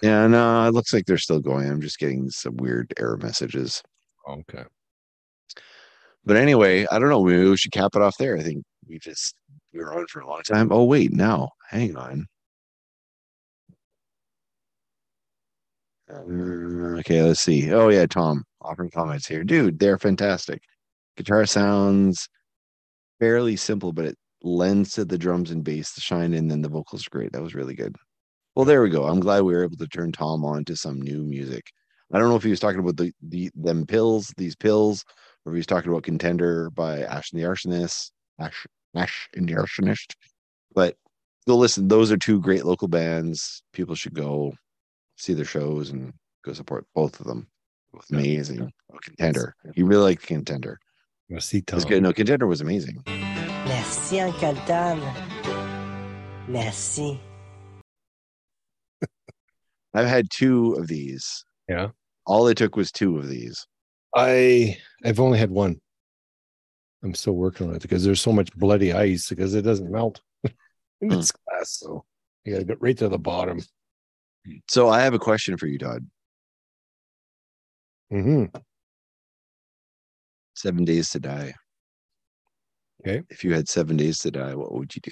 [0.01, 1.69] Yeah, no, it looks like they're still going.
[1.69, 3.81] I'm just getting some weird error messages.
[4.29, 4.63] Okay.
[6.25, 7.23] But anyway, I don't know.
[7.23, 8.37] Maybe we should cap it off there.
[8.37, 9.35] I think we just
[9.73, 10.69] we were on for a long time.
[10.71, 12.27] Oh wait, now hang on.
[16.09, 17.71] Uh, okay, let's see.
[17.73, 19.79] Oh yeah, Tom offering comments here, dude.
[19.79, 20.61] They're fantastic.
[21.17, 22.27] Guitar sounds
[23.19, 26.69] fairly simple, but it lends to the drums and bass to shine and Then the
[26.69, 27.31] vocals are great.
[27.33, 27.95] That was really good.
[28.55, 29.05] Well, there we go.
[29.05, 31.65] I'm glad we were able to turn Tom on to some new music.
[32.13, 35.03] I don't know if he was talking about the the them pills, these pills,
[35.45, 38.65] or if he was talking about Contender by Ash and the Arsonist, Ash,
[38.97, 40.13] Ash and the Arsonist.
[40.73, 40.95] But
[41.47, 41.87] go listen.
[41.87, 43.63] Those are two great local bands.
[43.73, 44.53] People should go
[45.15, 47.47] see their shows and go support both of them.
[47.93, 48.71] Both amazing.
[48.93, 49.55] Oh, Contender.
[49.75, 50.79] You really like Contender.
[51.29, 51.77] Merci, Tom.
[51.77, 52.03] It's good.
[52.03, 53.03] No, Contender was amazing.
[53.05, 55.01] Merci, Uncle Dan.
[56.47, 57.19] Merci.
[59.93, 61.43] I've had two of these.
[61.67, 61.89] Yeah.
[62.25, 63.65] All it took was two of these.
[64.15, 65.81] I I've only had one.
[67.03, 70.21] I'm still working on it because there's so much bloody ice because it doesn't melt
[71.01, 71.77] in this glass.
[71.79, 72.05] So
[72.43, 73.61] you gotta get right to the bottom.
[74.67, 76.07] So I have a question for you, Todd.
[78.11, 78.57] Mm-hmm.
[80.55, 81.53] Seven days to die.
[83.01, 83.23] Okay.
[83.29, 85.11] If you had seven days to die, what would you do?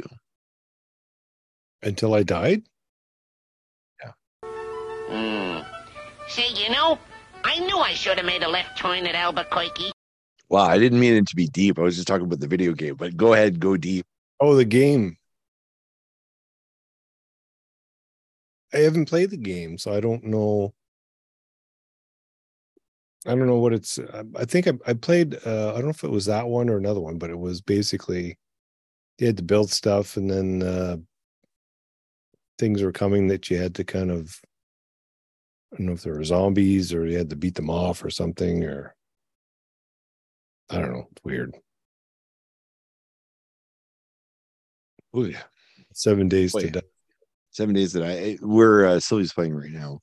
[1.83, 2.63] Until I died.
[4.03, 4.11] Yeah.
[4.43, 5.59] Hmm.
[6.27, 6.97] Say, you know,
[7.43, 9.91] I knew I should have made a left turn at Albuquerque.
[10.49, 11.79] Wow, I didn't mean it to be deep.
[11.79, 14.05] I was just talking about the video game, but go ahead, go deep.
[14.39, 15.17] Oh, the game.
[18.71, 20.75] I haven't played the game, so I don't know.
[23.25, 23.97] I don't know what it's.
[23.99, 25.35] I- think I, I played.
[25.45, 27.61] Uh, I don't know if it was that one or another one, but it was
[27.61, 28.37] basically
[29.19, 30.97] you had to build stuff, and then uh,
[32.57, 34.39] things were coming that you had to kind of.
[35.73, 38.09] I don't know if there were zombies or you had to beat them off or
[38.09, 38.94] something, or
[40.69, 41.07] I don't know.
[41.11, 41.55] It's weird.
[45.13, 45.43] Oh yeah.
[45.93, 46.63] Seven days Wait.
[46.63, 46.87] to die.
[47.51, 49.99] Seven days that I we're uh, Sylvie's playing right now.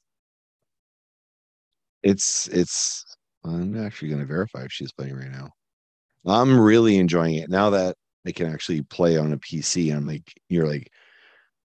[2.02, 3.04] It's it's
[3.44, 5.50] I'm actually gonna verify if she's playing right now.
[6.26, 7.96] I'm really enjoying it now that
[8.26, 9.94] I can actually play on a PC.
[9.94, 10.88] I'm like, you're like,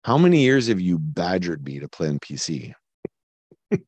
[0.03, 2.73] how many years have you badgered me to play on PC?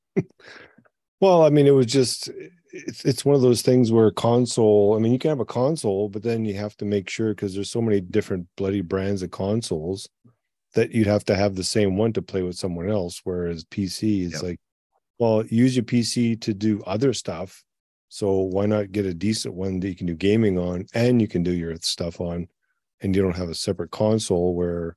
[1.26, 2.30] Well, I mean, it was just
[2.72, 4.96] it's it's one of those things where console.
[4.96, 7.56] I mean, you can have a console, but then you have to make sure because
[7.56, 10.08] there's so many different bloody brands of consoles
[10.76, 13.22] that you'd have to have the same one to play with someone else.
[13.24, 14.44] Whereas PC, it's Yep.
[14.44, 14.60] like,
[15.18, 17.64] well, use your PC to do other stuff.
[18.10, 21.28] So why not get a decent one that you can do gaming on and you
[21.28, 22.48] can do your stuff on,
[23.02, 24.96] and you don't have a separate console where.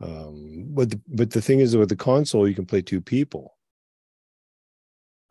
[0.00, 3.54] Um, but the, but the thing is, with the console, you can play two people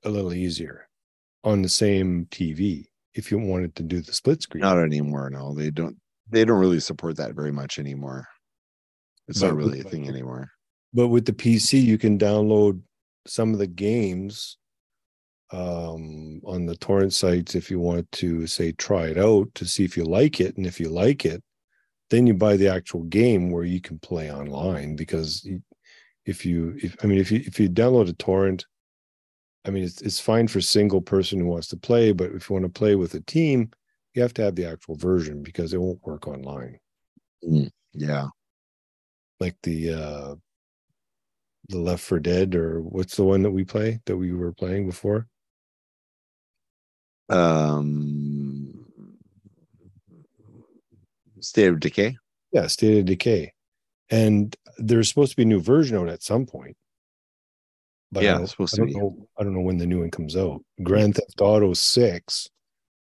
[0.03, 0.87] a little easier
[1.43, 4.61] on the same TV if you wanted to do the split screen.
[4.61, 5.29] Not anymore.
[5.29, 5.97] No, they don't.
[6.29, 8.27] They don't really support that very much anymore.
[9.27, 10.51] It's But not with- really a thing anymore.
[10.93, 12.81] But with the PC, you can download
[13.27, 14.57] some of the games
[15.51, 19.85] um, on the torrent sites if you want to say try it out to see
[19.85, 21.41] if you like it, and if you like it,
[22.09, 24.95] then you buy the actual game where you can play online.
[24.95, 25.47] Because
[26.25, 28.65] if you, if I mean, if you if you download a torrent,
[29.67, 32.53] I mean, it's it's fine for single person who wants to play, but if you
[32.53, 33.71] want to play with a team,
[34.13, 36.79] you have to have the actual version because it won't work online.
[37.93, 38.27] Yeah.
[39.39, 40.35] like the uh
[41.69, 44.87] the left for dead or what's the one that we play that we were playing
[44.87, 45.27] before
[47.29, 48.85] Um.
[51.39, 52.17] State of Decay.
[52.51, 53.53] yeah state of decay
[54.09, 56.75] and there's supposed to be a new version out at some point
[58.11, 58.93] but Yeah, I don't, supposed I don't be.
[58.95, 62.49] know i don't know when the new one comes out grand theft auto 6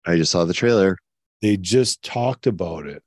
[0.05, 0.97] I just saw the trailer.
[1.41, 3.03] they just talked about it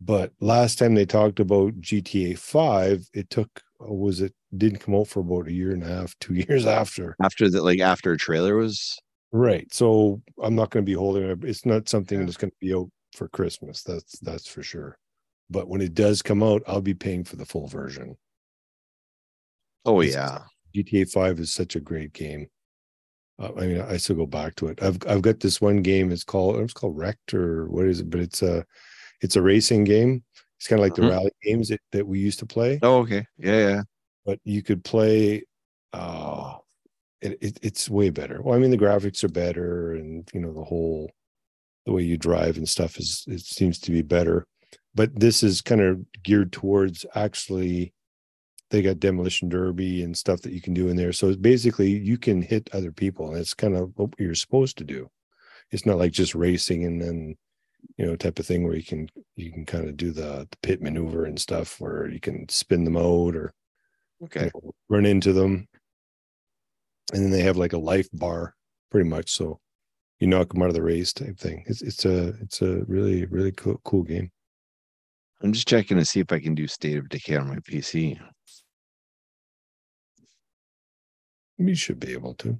[0.00, 3.48] but last time they talked about gta 5 it took
[3.80, 6.66] uh, was it didn't come out for about a year and a half two years
[6.66, 8.96] after After that, like after a trailer was.
[9.30, 9.70] Right.
[9.74, 11.44] So I'm not going to be holding it.
[11.44, 13.82] It's not something that's going to be out for Christmas.
[13.82, 14.96] That's that's for sure.
[15.50, 18.16] But when it does come out, I'll be paying for the full version.
[19.84, 20.44] Oh yeah.
[20.74, 22.48] GTA 5 is such a great game.
[23.38, 24.82] Uh, I mean, I still go back to it.
[24.82, 26.10] I've I've got this one game.
[26.10, 28.10] It's called it's called Wrecked or what is it?
[28.10, 28.64] But it's a
[29.20, 30.24] it's a racing game.
[30.58, 32.80] It's kind of like the rally games that, that we used to play.
[32.82, 33.24] Oh okay.
[33.36, 33.82] Yeah yeah.
[34.26, 35.44] But you could play.
[35.92, 36.58] Oh,
[37.22, 38.42] it, it it's way better.
[38.42, 41.10] Well, I mean, the graphics are better, and you know the whole
[41.86, 44.46] the way you drive and stuff is it seems to be better.
[44.94, 47.94] But this is kind of geared towards actually
[48.70, 51.12] they got demolition derby and stuff that you can do in there.
[51.12, 54.84] So basically you can hit other people, and it's kind of what you're supposed to
[54.84, 55.10] do.
[55.72, 57.36] it's not like just racing and then
[57.98, 60.56] you know type of thing where you can you can kind of do the, the
[60.62, 63.52] pit maneuver and stuff where you can spin them out or
[64.24, 64.44] Okay.
[64.46, 65.68] you know, run into them
[67.12, 68.54] and then they have like a life bar
[68.90, 69.60] pretty much so
[70.20, 73.26] you knock them out of the race type thing it's it's a it's a really
[73.26, 74.30] really cool cool game
[75.42, 78.18] I'm just checking to see if I can do State of Decay on my PC.
[81.60, 82.56] you should be able to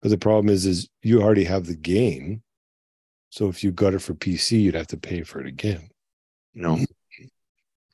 [0.00, 2.42] but the problem is is you already have the game
[3.28, 5.88] so if you got it for pc you'd have to pay for it again
[6.54, 6.78] No.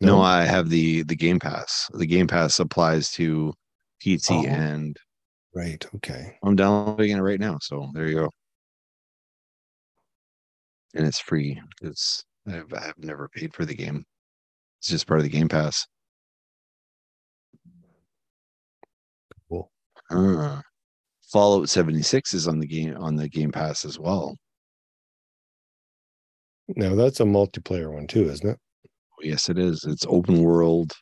[0.01, 1.91] No, I have the the Game Pass.
[1.93, 3.53] The Game Pass applies to
[4.01, 4.47] PC Oh.
[4.47, 4.97] and
[5.53, 7.59] right okay I'm downloading it right now.
[7.61, 8.31] So there you go.
[10.95, 11.61] And it's free.
[11.82, 14.05] It's I've, I've never paid for the game.
[14.80, 15.86] It's just part of the Game Pass.
[19.49, 19.70] Cool.
[20.11, 20.61] Uh,
[21.32, 24.36] Fallout 76 is on the game on the Game Pass as well.
[26.76, 28.59] now that's a multiplayer one too isn't it
[29.20, 29.84] Yes, it is.
[29.84, 30.93] It's open world.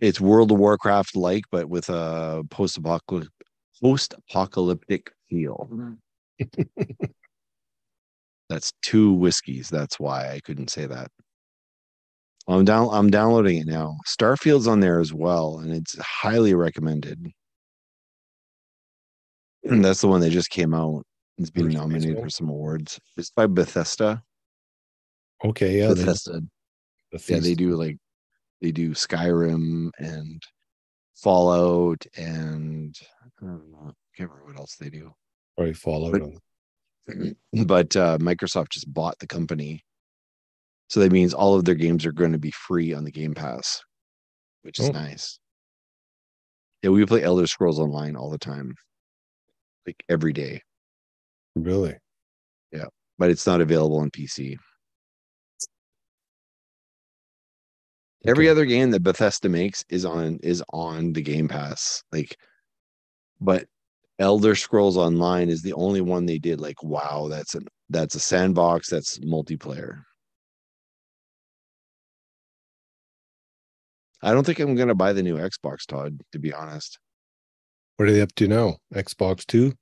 [0.00, 3.30] It's World of Warcraft like, but with a post apocalyptic
[3.82, 5.68] post apocalyptic feel.
[8.48, 9.68] That's two whiskeys.
[9.68, 11.10] That's why I couldn't say that.
[12.48, 12.88] I'm down.
[12.92, 13.96] I'm downloading it now.
[14.06, 17.26] Starfield's on there as well, and it's highly recommended.
[19.64, 21.02] And that's the one that just came out.
[21.38, 22.98] It's being nominated for some awards.
[23.16, 24.22] It's by Bethesda.
[25.44, 26.40] okay yeah they- Bethesda.
[27.28, 27.98] Yeah, they do like
[28.62, 30.42] they do Skyrim and
[31.14, 32.94] Fallout and
[33.42, 35.12] I don't know, I can't remember what else they do.
[35.56, 36.38] probably fallout But- on
[37.66, 39.84] but uh, Microsoft just bought the company.
[40.88, 43.34] So that means all of their games are going to be free on the Game
[43.34, 43.82] Pass,
[44.62, 44.92] which is Oh.
[44.92, 45.38] nice.
[46.82, 48.74] Yeah, we play Elder Scrolls Online all the time,
[49.86, 50.62] like every day,
[51.56, 51.96] really
[52.70, 52.84] Yeah,
[53.18, 54.56] but it's not available on PC.
[58.26, 62.02] Every other game that Bethesda makes is on is on the Game Pass.
[62.12, 62.36] Like,
[63.40, 63.66] but
[64.18, 66.60] Elder Scrolls Online is the only one they did.
[66.60, 68.88] Like, wow, that's an that's a sandbox.
[68.90, 70.02] That's multiplayer.
[74.22, 76.20] I don't think I'm gonna buy the new Xbox, Todd.
[76.32, 76.98] To be honest,
[77.96, 79.72] what are they up to now xbox 2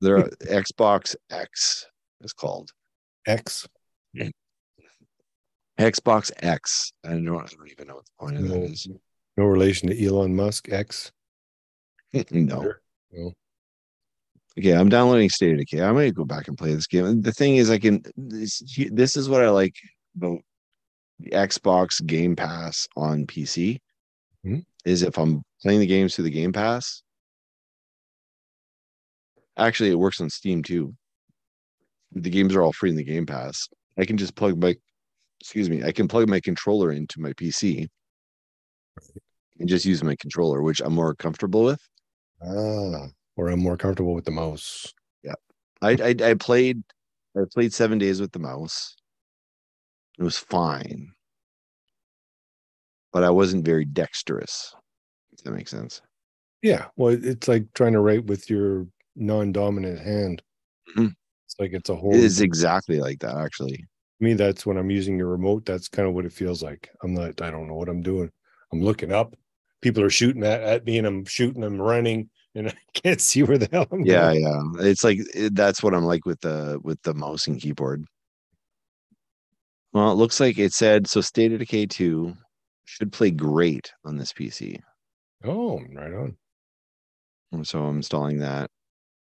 [0.00, 1.86] they're uh, Xbox X
[2.20, 2.70] is called
[3.26, 3.66] x
[5.78, 6.92] Xbox X.
[7.04, 8.64] I don't, I don't even know what the point of that No.
[8.64, 8.88] is.
[9.36, 11.12] no relation to elon musk x
[12.30, 12.62] no.
[12.62, 12.80] Sure.
[14.58, 15.82] Okay, I'm downloading State of Decay.
[15.82, 17.04] I might go back and play this game.
[17.04, 18.02] And The thing is, I can.
[18.16, 19.74] This, this is what I like
[20.16, 20.38] about
[21.20, 23.78] the Xbox Game Pass on PC.
[24.44, 24.64] Mhm.
[24.84, 27.02] Is if I'm playing the games through the Game Pass.
[29.58, 30.94] Actually, it works on Steam too.
[32.12, 33.68] The games are all free in the Game Pass.
[33.98, 34.74] I can just plug my,
[35.40, 37.88] excuse me, I can plug my controller into my PC
[39.58, 41.80] and just use my controller, which I'm more comfortable with.
[42.42, 43.06] Ah
[43.36, 44.92] or i'm more comfortable with the mouse
[45.82, 46.82] I, I I played
[47.36, 48.96] I played seven days with the mouse.
[50.18, 51.12] It was fine.
[53.12, 54.74] But I wasn't very dexterous.
[55.32, 56.00] If that makes sense.
[56.62, 60.42] yeah well it's like trying to write with your non-dominant hand
[60.96, 61.12] Mhm.
[61.44, 63.84] it's like it's a whole It is exactly like that, actually.
[64.20, 67.12] me that's when i'm using your remote that's kind of what it feels like i'm
[67.12, 68.30] not i don't know what i'm doing
[68.72, 69.36] i'm looking up
[69.86, 73.42] people are shooting at, at me and i'm shooting i'm running and i can't see
[73.42, 74.42] where the hell i'm Yeah, going.
[74.42, 74.62] yeah.
[74.88, 78.04] It's like it, that's what I'm like with the with the mouse and keyboard.
[79.92, 82.34] Well, it looks like it said so State of Decay 2
[82.84, 84.78] should play great on this PC.
[85.44, 86.36] oh right on
[87.64, 88.70] So I'm installing that.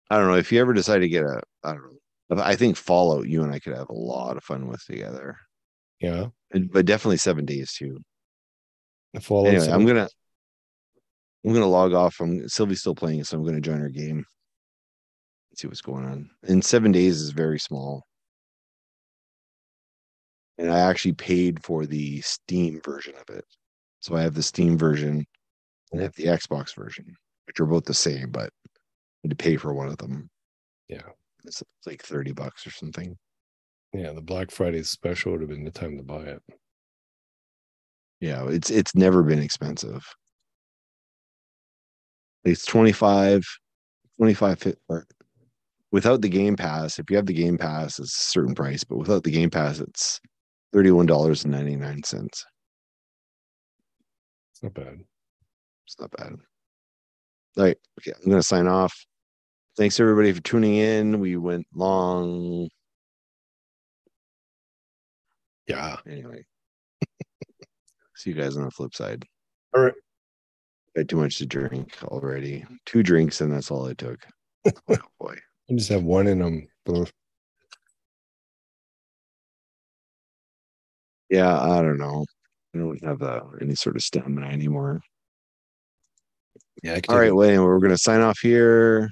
[0.09, 1.83] I don't know if you ever decide to get a I don't
[2.29, 2.41] know.
[2.43, 5.37] I think Fallout you and I could have a lot of fun with together.
[5.99, 6.27] yeah
[6.71, 7.97] but definitely seven days too.
[9.13, 10.07] the fallout Anyway, I'm gonna
[11.45, 12.19] I'm gonna log off.
[12.19, 14.25] I'm Sylvie's still playing, so I'm gonna join her game.
[15.55, 16.29] See what's going on.
[16.43, 18.03] And seven days is very small.
[20.57, 23.43] And I actually paid for the Steam version of it.
[23.99, 25.25] So I have the Steam version
[25.91, 27.05] and I have the Xbox version,
[27.47, 28.69] which are both the same, but I
[29.23, 30.29] had to pay for one of them.
[30.87, 31.01] Yeah.
[31.43, 33.17] It's like 30 bucks or something.
[33.93, 36.41] yeah the black friday special would have been the time to buy it
[38.19, 40.05] Yeah, it's it's never been expensive.
[42.43, 43.43] It's 25
[44.17, 45.05] 25 fi- or
[45.91, 48.97] without the game pass, if you have the game pass, it's a certain price, but
[48.97, 50.19] without the game pass, it's
[50.73, 51.97] $31.99.
[51.99, 52.45] it's
[54.63, 54.99] not bad
[55.85, 56.33] It's not bad.
[57.57, 57.77] All right.
[57.99, 58.13] Okay.
[58.23, 58.93] I'm gonna sign off.
[59.77, 61.19] Thanks everybody for tuning in.
[61.19, 62.69] We went long.
[65.67, 65.97] Yeah.
[66.07, 66.45] Anyway.
[68.15, 69.25] See you guys on the flip side.
[69.73, 69.93] All right.
[70.95, 72.65] Had too much to drink already.
[72.85, 74.19] Two drinks and that's all I took.
[74.89, 75.35] oh boy.
[75.69, 76.67] I just have one in them.
[76.85, 77.11] Both.
[81.29, 82.25] Yeah, I don't know.
[82.75, 84.99] I don't have uh, any sort of stamina anymore.
[86.83, 86.95] Yeah.
[86.95, 89.09] I can All take right, a- well, anyway, we're gonna sign off here.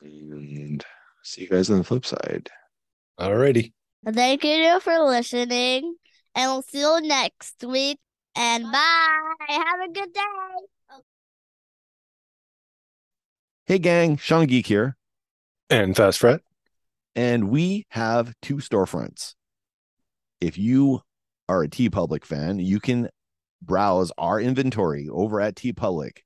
[0.00, 0.84] And
[1.22, 2.50] see you guys on the flip side.
[3.18, 3.72] All righty.
[4.04, 5.94] Thank you for listening,
[6.34, 7.98] and we'll see you next week.
[8.36, 9.34] And bye.
[9.48, 10.20] Have a good day.
[13.66, 14.96] Hey, gang, Sean Geek here.
[15.70, 16.42] And Fast Fret.
[17.14, 19.34] And we have two storefronts.
[20.40, 21.00] If you
[21.48, 23.08] are a Tee Public fan, you can
[23.62, 26.24] browse our inventory over at Tee Public,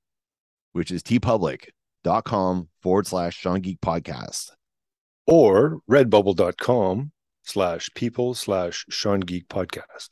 [0.73, 4.51] which is teepublic.com forward slash Sean Geek Podcast.
[5.27, 7.13] Or redbubble.com
[7.45, 10.09] slash people slash Sean Geek Podcast.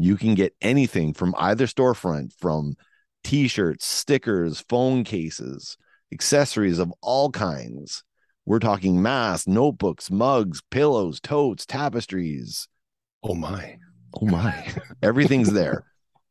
[0.00, 2.74] You can get anything from either storefront from
[3.22, 5.76] t shirts, stickers, phone cases,
[6.10, 8.02] accessories of all kinds.
[8.46, 12.66] We're talking masks, notebooks, mugs, pillows, totes, tapestries.
[13.22, 13.76] Oh my.
[14.20, 14.72] Oh my.
[15.02, 15.84] Everything's there.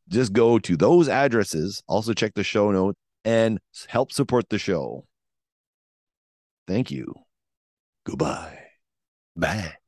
[0.08, 1.84] Just go to those addresses.
[1.88, 5.06] Also, check the show note and help support the show.
[6.68, 7.14] Thank you.
[8.04, 8.58] Goodbye.
[9.36, 9.79] Bye.